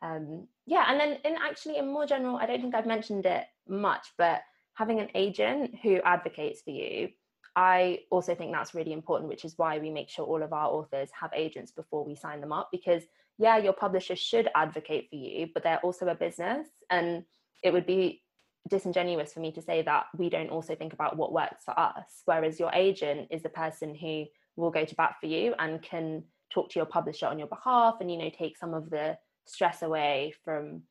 Um, 0.00 0.48
yeah 0.66 0.86
and 0.88 0.98
then 0.98 1.18
in 1.24 1.36
actually 1.40 1.76
in 1.78 1.92
more 1.92 2.06
general 2.06 2.36
i 2.36 2.46
don't 2.46 2.60
think 2.60 2.74
i've 2.74 2.86
mentioned 2.86 3.24
it 3.24 3.44
much 3.68 4.08
but 4.18 4.40
having 4.74 4.98
an 4.98 5.08
agent 5.14 5.76
who 5.80 6.00
advocates 6.02 6.62
for 6.62 6.70
you 6.70 7.10
I 7.54 8.00
also 8.10 8.34
think 8.34 8.52
that's 8.52 8.74
really 8.74 8.92
important, 8.92 9.28
which 9.28 9.44
is 9.44 9.58
why 9.58 9.78
we 9.78 9.90
make 9.90 10.08
sure 10.08 10.24
all 10.24 10.42
of 10.42 10.52
our 10.52 10.68
authors 10.68 11.10
have 11.18 11.30
agents 11.34 11.70
before 11.70 12.04
we 12.04 12.14
sign 12.14 12.40
them 12.40 12.52
up. 12.52 12.68
Because, 12.72 13.02
yeah, 13.38 13.58
your 13.58 13.74
publisher 13.74 14.16
should 14.16 14.48
advocate 14.54 15.08
for 15.10 15.16
you, 15.16 15.48
but 15.52 15.62
they're 15.62 15.80
also 15.80 16.06
a 16.06 16.14
business. 16.14 16.66
And 16.90 17.24
it 17.62 17.72
would 17.72 17.86
be 17.86 18.22
disingenuous 18.68 19.32
for 19.32 19.40
me 19.40 19.52
to 19.52 19.62
say 19.62 19.82
that 19.82 20.04
we 20.16 20.30
don't 20.30 20.50
also 20.50 20.74
think 20.74 20.92
about 20.92 21.16
what 21.16 21.32
works 21.32 21.64
for 21.64 21.78
us. 21.78 22.22
Whereas 22.24 22.58
your 22.58 22.72
agent 22.72 23.28
is 23.30 23.42
the 23.42 23.48
person 23.48 23.94
who 23.94 24.24
will 24.56 24.70
go 24.70 24.84
to 24.84 24.94
bat 24.94 25.16
for 25.20 25.26
you 25.26 25.54
and 25.58 25.82
can 25.82 26.24
talk 26.50 26.70
to 26.70 26.78
your 26.78 26.86
publisher 26.86 27.26
on 27.26 27.38
your 27.38 27.48
behalf 27.48 27.96
and, 28.00 28.10
you 28.10 28.18
know, 28.18 28.30
take 28.30 28.56
some 28.56 28.72
of 28.72 28.88
the 28.88 29.18
stress 29.46 29.82
away 29.82 30.32
from 30.44 30.82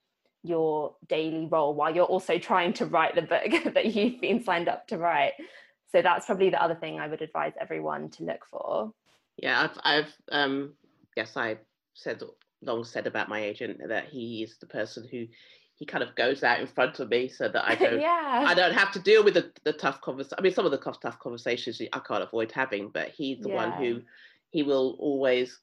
your 0.43 0.95
daily 1.08 1.47
role 1.52 1.74
while 1.74 1.93
you're 1.93 2.06
also 2.06 2.38
trying 2.39 2.74
to 2.74 2.86
write 2.86 3.15
the 3.15 3.21
book 3.21 3.74
that 3.74 3.95
you've 3.95 4.21
been 4.21 4.43
signed 4.43 4.67
up 4.67 4.88
to 4.88 4.97
write 4.97 5.34
so 5.92 6.02
that's 6.02 6.26
probably 6.26 6.50
the 6.50 6.62
other 6.62 6.76
thing 6.76 7.00
I 7.00 7.08
would 7.08 7.22
advise 7.22 7.54
everyone 7.60 8.10
to 8.12 8.24
look 8.24 8.46
for. 8.50 8.94
Yeah, 9.38 9.62
I've, 9.62 9.80
I've 9.84 10.14
um, 10.32 10.74
yes, 11.16 11.36
I 11.36 11.58
said 11.94 12.22
long 12.62 12.84
said 12.84 13.08
about 13.08 13.28
my 13.28 13.42
agent 13.42 13.82
that 13.88 14.06
he 14.10 14.44
is 14.44 14.58
the 14.58 14.68
person 14.68 15.08
who 15.10 15.26
he 15.76 15.86
kind 15.86 16.04
of 16.04 16.16
goes 16.16 16.44
out 16.44 16.60
in 16.60 16.68
front 16.68 17.00
of 17.00 17.10
me 17.10 17.28
so 17.28 17.48
that 17.48 17.68
I 17.68 17.76
don't 17.84 18.00
yeah. 18.00 18.46
I 18.48 18.54
don't 18.54 18.74
have 18.74 18.92
to 18.94 19.00
deal 19.00 19.24
with 19.24 19.34
the, 19.34 19.52
the 19.64 19.74
tough 19.74 20.00
conversation. 20.02 20.36
I 20.38 20.42
mean, 20.42 20.54
some 20.54 20.66
of 20.66 20.72
the 20.72 20.78
tough 20.78 21.00
tough 21.00 21.20
conversations 21.20 21.82
I 21.92 22.00
can't 22.00 22.24
avoid 22.24 22.52
having, 22.52 22.90
but 22.90 23.10
he's 23.10 23.40
the 23.40 23.50
yeah. 23.50 23.56
one 23.56 23.72
who 23.72 24.02
he 24.52 24.64
will 24.64 24.96
always 25.00 25.60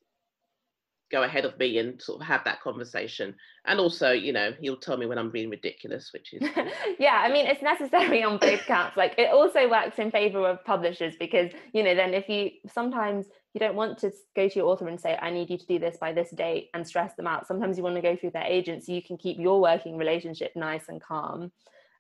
go 1.11 1.23
ahead 1.23 1.45
of 1.45 1.59
me 1.59 1.79
and 1.79 2.01
sort 2.01 2.21
of 2.21 2.27
have 2.27 2.45
that 2.45 2.61
conversation. 2.61 3.35
And 3.65 3.81
also, 3.81 4.11
you 4.11 4.33
know, 4.33 4.53
he'll 4.61 4.77
tell 4.77 4.97
me 4.97 5.07
when 5.07 5.19
I'm 5.19 5.31
being 5.31 5.51
ridiculous, 5.51 6.11
which 6.13 6.35
is 6.35 6.43
yeah, 6.99 7.23
I 7.25 7.33
mean 7.33 7.47
it's 7.47 7.63
necessary 7.63 8.23
on 8.23 8.39
both 8.39 8.65
counts. 8.67 8.97
Like 8.97 9.15
it 9.19 9.31
also 9.31 9.69
works 9.69 9.99
in 9.99 10.11
favor 10.11 10.49
of 10.49 10.65
publishers 10.65 11.15
because, 11.19 11.51
you 11.73 11.83
know, 11.83 11.95
then 11.95 12.15
if 12.15 12.29
you 12.29 12.51
sometimes 12.73 13.27
you 13.55 13.61
don't 13.61 13.75
want 13.75 13.99
to 13.99 14.13
go 14.37 14.49
to 14.49 14.55
your 14.55 14.69
author 14.69 14.89
and 14.89 15.01
say, 15.01 15.19
I 15.21 15.31
need 15.31 15.51
you 15.51 15.59
to 15.59 15.67
do 15.67 15.79
this 15.79 15.97
by 15.97 16.13
this 16.13 16.31
date 16.31 16.69
and 16.75 16.87
stress 16.87 17.15
them 17.15 17.27
out. 17.27 17.47
Sometimes 17.47 17.77
you 17.77 17.83
want 17.83 17.97
to 17.97 18.03
go 18.03 18.17
through 18.17 18.33
their 18.33 18.45
agent 18.45 18.85
so 18.85 18.93
you 18.93 19.03
can 19.03 19.17
keep 19.17 19.39
your 19.39 19.61
working 19.61 19.97
relationship 19.97 20.53
nice 20.55 20.89
and 20.89 21.03
calm. 21.03 21.51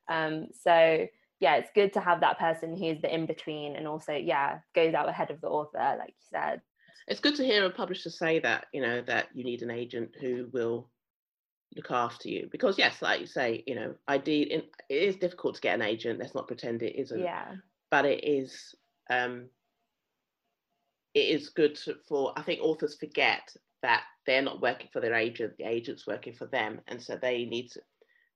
Um, 0.08 0.48
so 0.52 1.06
yeah, 1.40 1.56
it's 1.56 1.70
good 1.74 1.92
to 1.94 2.00
have 2.00 2.20
that 2.20 2.38
person 2.38 2.76
who's 2.76 3.00
the 3.00 3.12
in 3.12 3.26
between 3.26 3.76
and 3.76 3.86
also, 3.86 4.12
yeah, 4.12 4.58
goes 4.74 4.94
out 4.94 5.08
ahead 5.08 5.30
of 5.30 5.40
the 5.40 5.48
author, 5.48 5.96
like 5.98 6.08
you 6.08 6.26
said. 6.32 6.60
It's 7.06 7.20
good 7.20 7.36
to 7.36 7.44
hear 7.44 7.64
a 7.64 7.70
publisher 7.70 8.10
say 8.10 8.38
that, 8.40 8.66
you 8.72 8.82
know, 8.82 9.02
that 9.02 9.28
you 9.34 9.44
need 9.44 9.62
an 9.62 9.70
agent 9.70 10.10
who 10.20 10.48
will 10.52 10.90
look 11.76 11.90
after 11.90 12.28
you. 12.28 12.48
Because 12.50 12.78
yes 12.78 13.02
like 13.02 13.20
you 13.20 13.26
say 13.26 13.62
you 13.66 13.74
know 13.74 13.94
ID 14.06 14.42
it 14.42 14.70
is 14.88 15.16
difficult 15.16 15.54
to 15.56 15.60
get 15.60 15.74
an 15.74 15.82
agent. 15.82 16.18
Let's 16.18 16.34
not 16.34 16.48
pretend 16.48 16.82
it 16.82 16.98
isn't. 16.98 17.20
Yeah. 17.20 17.54
But 17.90 18.04
it 18.04 18.24
is 18.24 18.74
um 19.10 19.48
it 21.14 21.28
is 21.28 21.48
good 21.48 21.74
to, 21.74 21.96
for 22.06 22.32
i 22.36 22.42
think 22.42 22.60
authors 22.60 22.96
forget 22.98 23.56
that 23.82 24.02
they're 24.26 24.42
not 24.42 24.60
working 24.60 24.88
for 24.92 25.00
their 25.00 25.14
agent 25.14 25.54
the 25.58 25.64
agent's 25.64 26.06
working 26.06 26.34
for 26.34 26.46
them. 26.46 26.80
And 26.88 27.02
so 27.02 27.16
they 27.16 27.44
need 27.44 27.70
to 27.72 27.80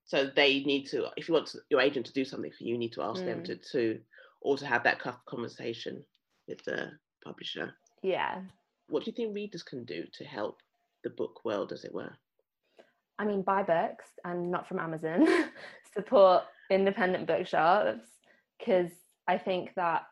so 0.05 0.31
they 0.35 0.61
need 0.61 0.87
to 0.87 1.09
if 1.17 1.29
you 1.29 1.35
want 1.35 1.49
to, 1.49 1.59
your 1.71 1.81
agent 1.81 2.07
to 2.07 2.13
do 2.13 2.25
something 2.25 2.51
for 2.51 2.65
you 2.65 2.73
you 2.73 2.79
need 2.79 2.93
to 2.93 3.03
ask 3.03 3.23
mm. 3.23 3.27
them 3.27 3.45
to 3.45 3.57
to 3.73 4.01
or 4.41 4.57
to 4.57 4.67
have 4.67 4.85
that 4.85 5.01
conversation 5.27 6.05
with 6.49 6.63
the 6.65 6.91
publisher 7.25 7.73
yeah 8.03 8.41
what 8.89 9.05
do 9.05 9.11
you 9.11 9.15
think 9.15 9.35
readers 9.35 9.63
can 9.63 9.85
do 9.85 10.05
to 10.13 10.25
help 10.25 10.61
the 11.05 11.11
book 11.11 11.45
world 11.45 11.73
as 11.73 11.85
it 11.85 11.95
were 11.95 12.13
I 13.19 13.25
mean, 13.25 13.43
buy 13.43 13.63
books 13.63 14.07
and 14.25 14.51
not 14.51 14.67
from 14.67 14.81
Amazon, 14.81 15.29
support 15.95 16.43
independent 16.71 17.27
bookshops, 17.27 18.09
because 18.59 18.91
I 19.29 19.39
think 19.39 19.75
that 19.77 20.07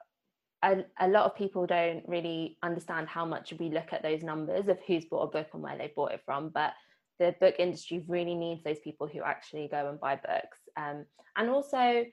a, 0.63 0.85
a, 1.01 1.09
lot 1.09 1.25
of 1.25 1.35
people 1.35 1.67
don't 1.67 2.05
really 2.07 2.59
understand 2.63 3.09
how 3.09 3.25
much 3.25 3.53
we 3.59 3.71
look 3.71 3.93
at 3.93 4.03
those 4.03 4.23
numbers 4.23 4.69
of 4.69 4.79
who's 4.87 5.07
bought 5.07 5.23
a 5.23 5.31
book 5.31 5.49
and 5.53 5.63
where 5.63 5.77
they 5.77 5.93
bought 5.97 6.13
it 6.13 6.21
from. 6.25 6.51
But 6.51 6.75
the 7.19 7.35
book 7.41 7.57
industry 7.59 8.05
really 8.07 8.35
needs 8.35 8.63
those 8.63 8.79
people 8.79 9.09
who 9.09 9.23
actually 9.23 9.69
go 9.69 9.89
and 9.89 9.99
buy 9.99 10.17
books. 10.17 10.59
Um, 10.77 11.05
and 11.37 11.51
also, 11.51 12.05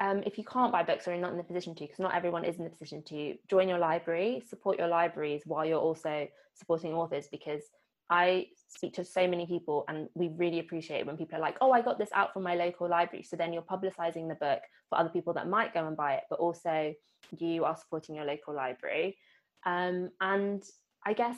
um, 0.00 0.22
if 0.24 0.38
you 0.38 0.44
can't 0.44 0.72
buy 0.72 0.82
books 0.82 1.06
or 1.06 1.12
you're 1.12 1.20
not 1.20 1.32
in 1.32 1.36
the 1.36 1.44
position 1.44 1.74
to, 1.74 1.84
because 1.84 1.98
not 1.98 2.14
everyone 2.14 2.44
is 2.44 2.56
in 2.56 2.64
the 2.64 2.70
position 2.70 3.02
to, 3.04 3.36
join 3.48 3.68
your 3.68 3.78
library, 3.78 4.42
support 4.48 4.78
your 4.78 4.88
libraries 4.88 5.42
while 5.44 5.64
you're 5.64 5.78
also 5.78 6.26
supporting 6.54 6.94
authors 6.94 7.28
because 7.30 7.62
I 8.08 8.46
speak 8.68 8.94
to 8.94 9.04
so 9.04 9.28
many 9.28 9.46
people 9.46 9.84
and 9.88 10.08
we 10.14 10.28
really 10.28 10.58
appreciate 10.58 11.06
when 11.06 11.18
people 11.18 11.36
are 11.36 11.40
like, 11.40 11.58
oh, 11.60 11.70
I 11.70 11.82
got 11.82 11.98
this 11.98 12.08
out 12.14 12.32
from 12.32 12.42
my 12.42 12.54
local 12.54 12.88
library. 12.88 13.24
So 13.24 13.36
then 13.36 13.52
you're 13.52 13.62
publicizing 13.62 14.26
the 14.28 14.34
book 14.34 14.60
for 14.88 14.98
other 14.98 15.10
people 15.10 15.34
that 15.34 15.48
might 15.48 15.74
go 15.74 15.86
and 15.86 15.96
buy 15.96 16.14
it, 16.14 16.24
but 16.30 16.38
also 16.38 16.94
you 17.38 17.64
are 17.64 17.76
supporting 17.76 18.16
your 18.16 18.24
local 18.24 18.54
library. 18.54 19.18
Um, 19.66 20.10
and 20.20 20.62
I 21.04 21.12
guess 21.12 21.36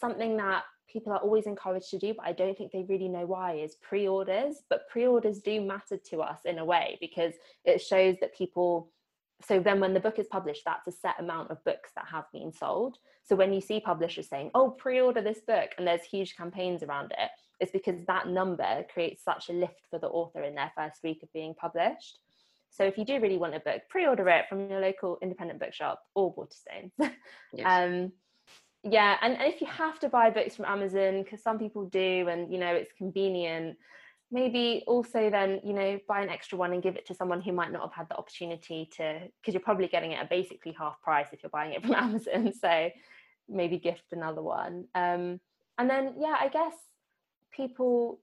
something 0.00 0.38
that 0.38 0.64
people 0.92 1.12
are 1.12 1.18
always 1.18 1.46
encouraged 1.46 1.90
to 1.90 1.98
do, 1.98 2.14
but 2.14 2.26
I 2.26 2.32
don't 2.32 2.56
think 2.56 2.72
they 2.72 2.84
really 2.88 3.08
know 3.08 3.26
why, 3.26 3.54
is 3.54 3.76
pre 3.76 4.06
orders. 4.06 4.62
But 4.68 4.88
pre 4.88 5.06
orders 5.06 5.40
do 5.40 5.60
matter 5.60 5.96
to 5.96 6.20
us 6.20 6.40
in 6.44 6.58
a 6.58 6.64
way 6.64 6.98
because 7.00 7.34
it 7.64 7.80
shows 7.80 8.16
that 8.20 8.36
people 8.36 8.90
so 9.44 9.58
then 9.58 9.80
when 9.80 9.94
the 9.94 10.00
book 10.00 10.18
is 10.18 10.26
published 10.28 10.62
that's 10.64 10.86
a 10.86 10.92
set 10.92 11.18
amount 11.18 11.50
of 11.50 11.62
books 11.64 11.90
that 11.94 12.06
have 12.10 12.24
been 12.32 12.52
sold 12.52 12.98
so 13.22 13.36
when 13.36 13.52
you 13.52 13.60
see 13.60 13.80
publishers 13.80 14.28
saying 14.28 14.50
oh 14.54 14.70
pre-order 14.70 15.20
this 15.20 15.40
book 15.46 15.70
and 15.78 15.86
there's 15.86 16.02
huge 16.02 16.36
campaigns 16.36 16.82
around 16.82 17.12
it 17.18 17.30
it's 17.60 17.72
because 17.72 18.04
that 18.06 18.28
number 18.28 18.84
creates 18.92 19.22
such 19.24 19.48
a 19.48 19.52
lift 19.52 19.82
for 19.90 19.98
the 19.98 20.08
author 20.08 20.42
in 20.42 20.54
their 20.54 20.72
first 20.76 21.02
week 21.02 21.22
of 21.22 21.32
being 21.32 21.54
published 21.54 22.18
so 22.70 22.84
if 22.84 22.96
you 22.96 23.04
do 23.04 23.20
really 23.20 23.38
want 23.38 23.54
a 23.54 23.60
book 23.60 23.82
pre-order 23.88 24.28
it 24.28 24.44
from 24.48 24.70
your 24.70 24.80
local 24.80 25.18
independent 25.22 25.60
bookshop 25.60 26.00
or 26.14 26.34
waterstones 26.34 26.92
yes. 27.52 27.66
um, 27.66 28.12
yeah 28.84 29.16
and, 29.22 29.34
and 29.34 29.52
if 29.52 29.60
you 29.60 29.66
have 29.66 29.98
to 29.98 30.08
buy 30.08 30.30
books 30.30 30.56
from 30.56 30.64
amazon 30.64 31.22
because 31.22 31.42
some 31.42 31.58
people 31.58 31.86
do 31.86 32.26
and 32.28 32.52
you 32.52 32.58
know 32.58 32.74
it's 32.74 32.92
convenient 32.92 33.76
maybe 34.30 34.82
also 34.86 35.30
then 35.30 35.60
you 35.64 35.72
know 35.72 35.98
buy 36.08 36.20
an 36.20 36.28
extra 36.28 36.56
one 36.56 36.72
and 36.72 36.82
give 36.82 36.96
it 36.96 37.06
to 37.06 37.14
someone 37.14 37.40
who 37.40 37.52
might 37.52 37.70
not 37.70 37.82
have 37.82 37.92
had 37.92 38.08
the 38.08 38.16
opportunity 38.16 38.88
to 38.96 39.20
because 39.40 39.54
you're 39.54 39.60
probably 39.60 39.86
getting 39.86 40.12
it 40.12 40.16
at 40.16 40.30
basically 40.30 40.74
half 40.78 41.00
price 41.02 41.26
if 41.32 41.42
you're 41.42 41.50
buying 41.50 41.72
it 41.72 41.82
from 41.86 41.94
amazon 41.94 42.52
so 42.52 42.90
maybe 43.48 43.76
gift 43.76 44.04
another 44.12 44.40
one. 44.40 44.86
Um, 44.94 45.40
and 45.78 45.90
then 45.90 46.14
yeah 46.18 46.36
i 46.40 46.48
guess 46.48 46.74
people 47.54 48.20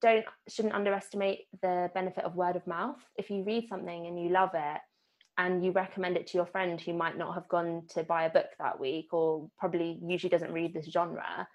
don't 0.00 0.24
shouldn't 0.48 0.74
underestimate 0.74 1.46
the 1.62 1.90
benefit 1.94 2.24
of 2.24 2.36
word 2.36 2.56
of 2.56 2.66
mouth. 2.66 2.98
If 3.16 3.30
you 3.30 3.42
read 3.42 3.68
something 3.68 4.06
and 4.06 4.20
you 4.20 4.28
love 4.28 4.50
it 4.54 4.80
and 5.38 5.64
you 5.64 5.70
recommend 5.70 6.16
it 6.16 6.26
to 6.28 6.38
your 6.38 6.46
friend 6.46 6.80
who 6.80 6.92
might 6.92 7.18
not 7.18 7.34
have 7.34 7.48
gone 7.48 7.82
to 7.90 8.02
buy 8.02 8.24
a 8.24 8.30
book 8.30 8.48
that 8.58 8.80
week 8.80 9.12
or 9.12 9.50
probably 9.58 9.98
usually 10.02 10.30
doesn't 10.30 10.52
read 10.52 10.72
this 10.72 10.86
genre 10.86 11.46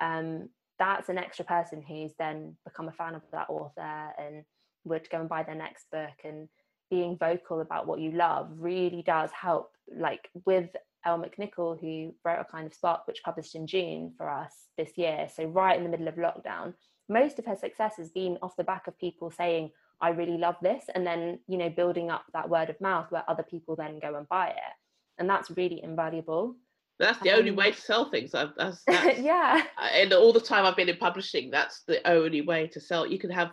um, 0.00 0.48
that's 0.80 1.10
an 1.10 1.18
extra 1.18 1.44
person 1.44 1.82
who's 1.86 2.12
then 2.18 2.56
become 2.64 2.88
a 2.88 2.92
fan 2.92 3.14
of 3.14 3.22
that 3.32 3.50
author 3.50 4.12
and 4.18 4.44
would 4.84 5.08
go 5.10 5.20
and 5.20 5.28
buy 5.28 5.42
their 5.42 5.54
next 5.54 5.84
book. 5.92 6.14
And 6.24 6.48
being 6.90 7.16
vocal 7.18 7.60
about 7.60 7.86
what 7.86 8.00
you 8.00 8.10
love 8.10 8.48
really 8.56 9.02
does 9.06 9.30
help 9.30 9.70
like 9.94 10.28
with 10.44 10.70
Elle 11.06 11.22
McNicoll 11.22 11.78
who 11.80 12.14
wrote 12.24 12.40
a 12.40 12.44
kind 12.50 12.66
of 12.66 12.74
spark 12.74 13.06
which 13.06 13.22
published 13.22 13.54
in 13.54 13.66
June 13.66 14.12
for 14.16 14.28
us 14.28 14.52
this 14.76 14.90
year. 14.96 15.28
So 15.32 15.44
right 15.44 15.76
in 15.76 15.84
the 15.84 15.90
middle 15.90 16.08
of 16.08 16.16
lockdown 16.16 16.74
most 17.10 17.38
of 17.40 17.44
her 17.46 17.56
success 17.56 17.94
has 17.98 18.08
been 18.10 18.38
off 18.40 18.56
the 18.56 18.64
back 18.64 18.86
of 18.86 18.98
people 18.98 19.30
saying 19.30 19.70
I 20.00 20.10
really 20.10 20.38
love 20.38 20.56
this 20.62 20.84
and 20.94 21.06
then 21.06 21.38
you 21.46 21.58
know 21.58 21.70
building 21.70 22.10
up 22.10 22.24
that 22.32 22.48
word 22.48 22.70
of 22.70 22.80
mouth 22.80 23.06
where 23.10 23.24
other 23.28 23.42
people 23.42 23.76
then 23.76 23.98
go 24.00 24.16
and 24.16 24.28
buy 24.28 24.48
it 24.48 24.72
and 25.18 25.28
that's 25.28 25.50
really 25.50 25.82
invaluable 25.82 26.56
that's 27.00 27.18
the 27.20 27.30
um, 27.30 27.38
only 27.38 27.50
way 27.50 27.72
to 27.72 27.80
sell 27.80 28.10
things. 28.10 28.32
That's, 28.32 28.52
that's, 28.86 29.18
yeah. 29.18 29.62
And 29.94 30.12
all 30.12 30.34
the 30.34 30.40
time 30.40 30.66
I've 30.66 30.76
been 30.76 30.90
in 30.90 30.98
publishing, 30.98 31.50
that's 31.50 31.82
the 31.84 32.06
only 32.08 32.42
way 32.42 32.66
to 32.68 32.80
sell. 32.80 33.06
You 33.06 33.18
can 33.18 33.30
have 33.30 33.52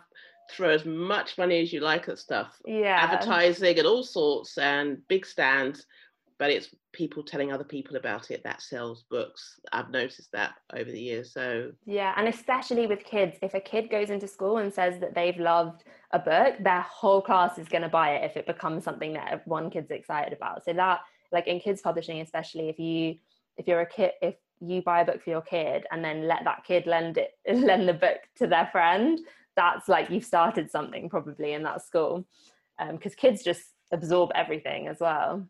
throw 0.50 0.68
as 0.70 0.84
much 0.84 1.38
money 1.38 1.60
as 1.62 1.72
you 1.72 1.80
like 1.80 2.08
at 2.08 2.18
stuff, 2.18 2.54
yeah, 2.66 2.98
advertising 3.00 3.78
and 3.78 3.86
all 3.86 4.02
sorts, 4.02 4.58
and 4.58 4.98
big 5.08 5.26
stands. 5.26 5.86
But 6.38 6.50
it's 6.50 6.68
people 6.92 7.22
telling 7.22 7.52
other 7.52 7.64
people 7.64 7.96
about 7.96 8.30
it 8.30 8.44
that 8.44 8.62
sells 8.62 9.04
books. 9.10 9.58
I've 9.72 9.90
noticed 9.90 10.30
that 10.32 10.54
over 10.72 10.90
the 10.90 11.00
years. 11.00 11.32
So 11.32 11.72
yeah, 11.84 12.14
and 12.16 12.28
especially 12.28 12.86
with 12.86 13.04
kids, 13.04 13.38
if 13.42 13.54
a 13.54 13.60
kid 13.60 13.90
goes 13.90 14.10
into 14.10 14.28
school 14.28 14.58
and 14.58 14.72
says 14.72 15.00
that 15.00 15.14
they've 15.14 15.38
loved 15.38 15.84
a 16.12 16.18
book, 16.18 16.54
their 16.60 16.82
whole 16.82 17.20
class 17.20 17.58
is 17.58 17.68
going 17.68 17.82
to 17.82 17.88
buy 17.88 18.14
it 18.16 18.24
if 18.24 18.36
it 18.36 18.46
becomes 18.46 18.84
something 18.84 19.14
that 19.14 19.46
one 19.46 19.68
kid's 19.68 19.90
excited 19.90 20.32
about. 20.32 20.64
So 20.64 20.72
that, 20.74 21.00
like 21.32 21.48
in 21.48 21.58
kids 21.58 21.82
publishing, 21.82 22.20
especially 22.20 22.68
if 22.68 22.78
you 22.78 23.16
if 23.56 23.66
you're 23.66 23.80
a 23.80 23.86
kid 23.86 24.12
if 24.22 24.36
you 24.60 24.82
buy 24.82 25.00
a 25.00 25.04
book 25.04 25.22
for 25.22 25.30
your 25.30 25.42
kid 25.42 25.84
and 25.90 26.04
then 26.04 26.26
let 26.26 26.44
that 26.44 26.64
kid 26.64 26.86
lend 26.86 27.18
it 27.18 27.32
lend 27.52 27.88
the 27.88 27.94
book 27.94 28.18
to 28.36 28.46
their 28.46 28.68
friend 28.72 29.20
that's 29.56 29.88
like 29.88 30.08
you've 30.08 30.24
started 30.24 30.70
something 30.70 31.08
probably 31.08 31.52
in 31.52 31.62
that 31.64 31.84
school 31.84 32.24
because 32.92 33.12
um, 33.12 33.16
kids 33.16 33.42
just 33.42 33.62
absorb 33.92 34.30
everything 34.34 34.86
as 34.86 34.98
well 35.00 35.46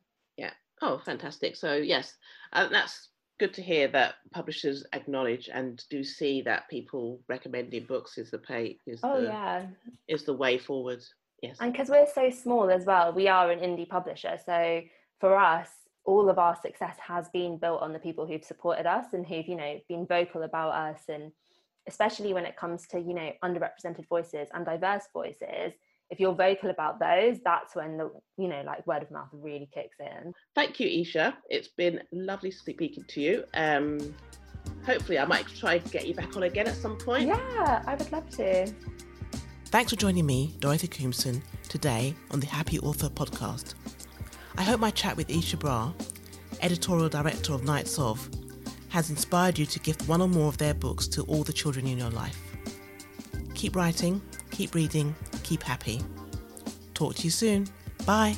oh 0.83 0.99
fantastic. 1.05 1.57
So 1.57 1.75
yes 1.75 2.15
uh, 2.53 2.69
that's 2.69 3.09
good 3.39 3.55
to 3.55 3.63
hear 3.63 3.87
that 3.89 4.17
publishers 4.33 4.85
acknowledge 4.93 5.49
and 5.53 5.85
do 5.91 6.03
see 6.03 6.43
that 6.43 6.69
people 6.69 7.21
recommending 7.29 7.85
books 7.85 8.19
is 8.19 8.31
the 8.31 8.39
pay 8.39 8.79
is 8.87 9.01
oh 9.03 9.21
the, 9.21 9.27
yeah. 9.29 9.67
is 10.09 10.25
the 10.25 10.35
way 10.35 10.59
forward. 10.59 11.03
Yes. 11.43 11.57
And 11.61 11.73
because 11.73 11.89
we're 11.89 12.07
so 12.13 12.31
small 12.31 12.71
as 12.71 12.85
well 12.85 13.13
we 13.13 13.29
are 13.29 13.51
an 13.51 13.61
indie 13.61 13.89
publisher. 13.89 14.39
So 14.45 14.83
for 15.21 15.37
us 15.37 15.69
all 16.05 16.31
of 16.31 16.39
our 16.39 16.57
success 16.61 16.97
has 17.07 17.29
been 17.29 17.59
built 17.59 17.83
on 17.83 17.93
the 17.93 17.99
people 17.99 18.27
who've 18.27 18.45
supported 18.45 18.87
us 18.87 19.07
and 19.13 19.27
who've 19.27 19.47
you 19.47 19.57
know 19.57 19.79
been 19.89 20.07
vocal 20.07 20.43
about 20.43 20.75
us. 20.75 21.03
And 21.09 21.33
especially 21.87 22.35
when 22.35 22.45
it 22.45 22.57
comes 22.57 22.87
to 22.89 22.99
you 22.99 23.15
know 23.15 23.33
underrepresented 23.45 24.09
voices 24.09 24.49
and 24.53 24.65
diverse 24.65 25.05
voices 25.13 25.73
if 26.11 26.19
you're 26.19 26.35
vocal 26.35 26.71
about 26.71 26.99
those 26.99 27.39
that's 27.45 27.75
when 27.75 27.97
the 27.97 28.11
you 28.37 28.49
know 28.49 28.63
like 28.65 28.87
word 28.87 29.03
of 29.03 29.11
mouth 29.11 29.29
really 29.33 29.69
kicks 29.73 29.97
in. 30.01 30.33
Thank 30.55 30.81
you 30.81 30.89
Eishar. 30.89 31.35
It's 31.49 31.69
been 31.69 32.01
lovely 32.13 32.51
speaking 32.51 33.05
to 33.09 33.21
you. 33.21 33.45
Um 33.55 34.15
hopefully 34.85 35.19
i 35.19 35.25
might 35.25 35.47
try 35.47 35.79
to 35.79 35.89
get 35.89 36.07
you 36.07 36.15
back 36.15 36.37
on 36.37 36.43
again 36.45 36.67
at 36.67 36.77
some 36.77 36.97
point. 36.97 37.27
Yeah 37.29 37.83
i 37.87 37.95
would 37.95 38.11
love 38.13 38.29
to. 38.31 38.73
Thanks 39.67 39.91
for 39.91 39.97
joining 39.97 40.27
me 40.27 40.55
dorothy 40.61 40.89
Koomson, 40.89 41.43
today 41.69 42.15
on 42.31 42.41
the 42.41 42.47
happy 42.47 42.79
author 42.81 43.09
podcast. 43.09 43.75
I 44.57 44.63
hope 44.63 44.81
my 44.81 44.91
chat 44.91 45.17
with 45.17 45.29
Eishar 45.29 45.61
Brar, 45.61 45.95
editorial 46.63 47.09
director 47.09 47.53
of 47.53 47.65
Knights 47.65 47.99
of, 47.99 48.29
has 48.89 49.11
inspired 49.11 49.59
you 49.59 49.67
to 49.67 49.79
gift 49.79 50.09
one 50.09 50.21
or 50.21 50.29
more 50.29 50.49
of 50.49 50.59
their 50.59 50.75
books 50.75 51.07
to 51.09 51.23
all 51.25 51.45
the 51.45 51.53
children 51.53 51.87
in 51.87 51.99
your 51.99 52.11
life. 52.11 52.41
Keep 53.55 53.77
writing, 53.77 54.21
keep 54.51 54.75
reading, 54.75 55.15
keep 55.49 55.63
happy. 55.63 56.03
Talk 56.95 57.15
to 57.17 57.23
you 57.23 57.31
soon. 57.31 57.67
Bye. 58.05 58.37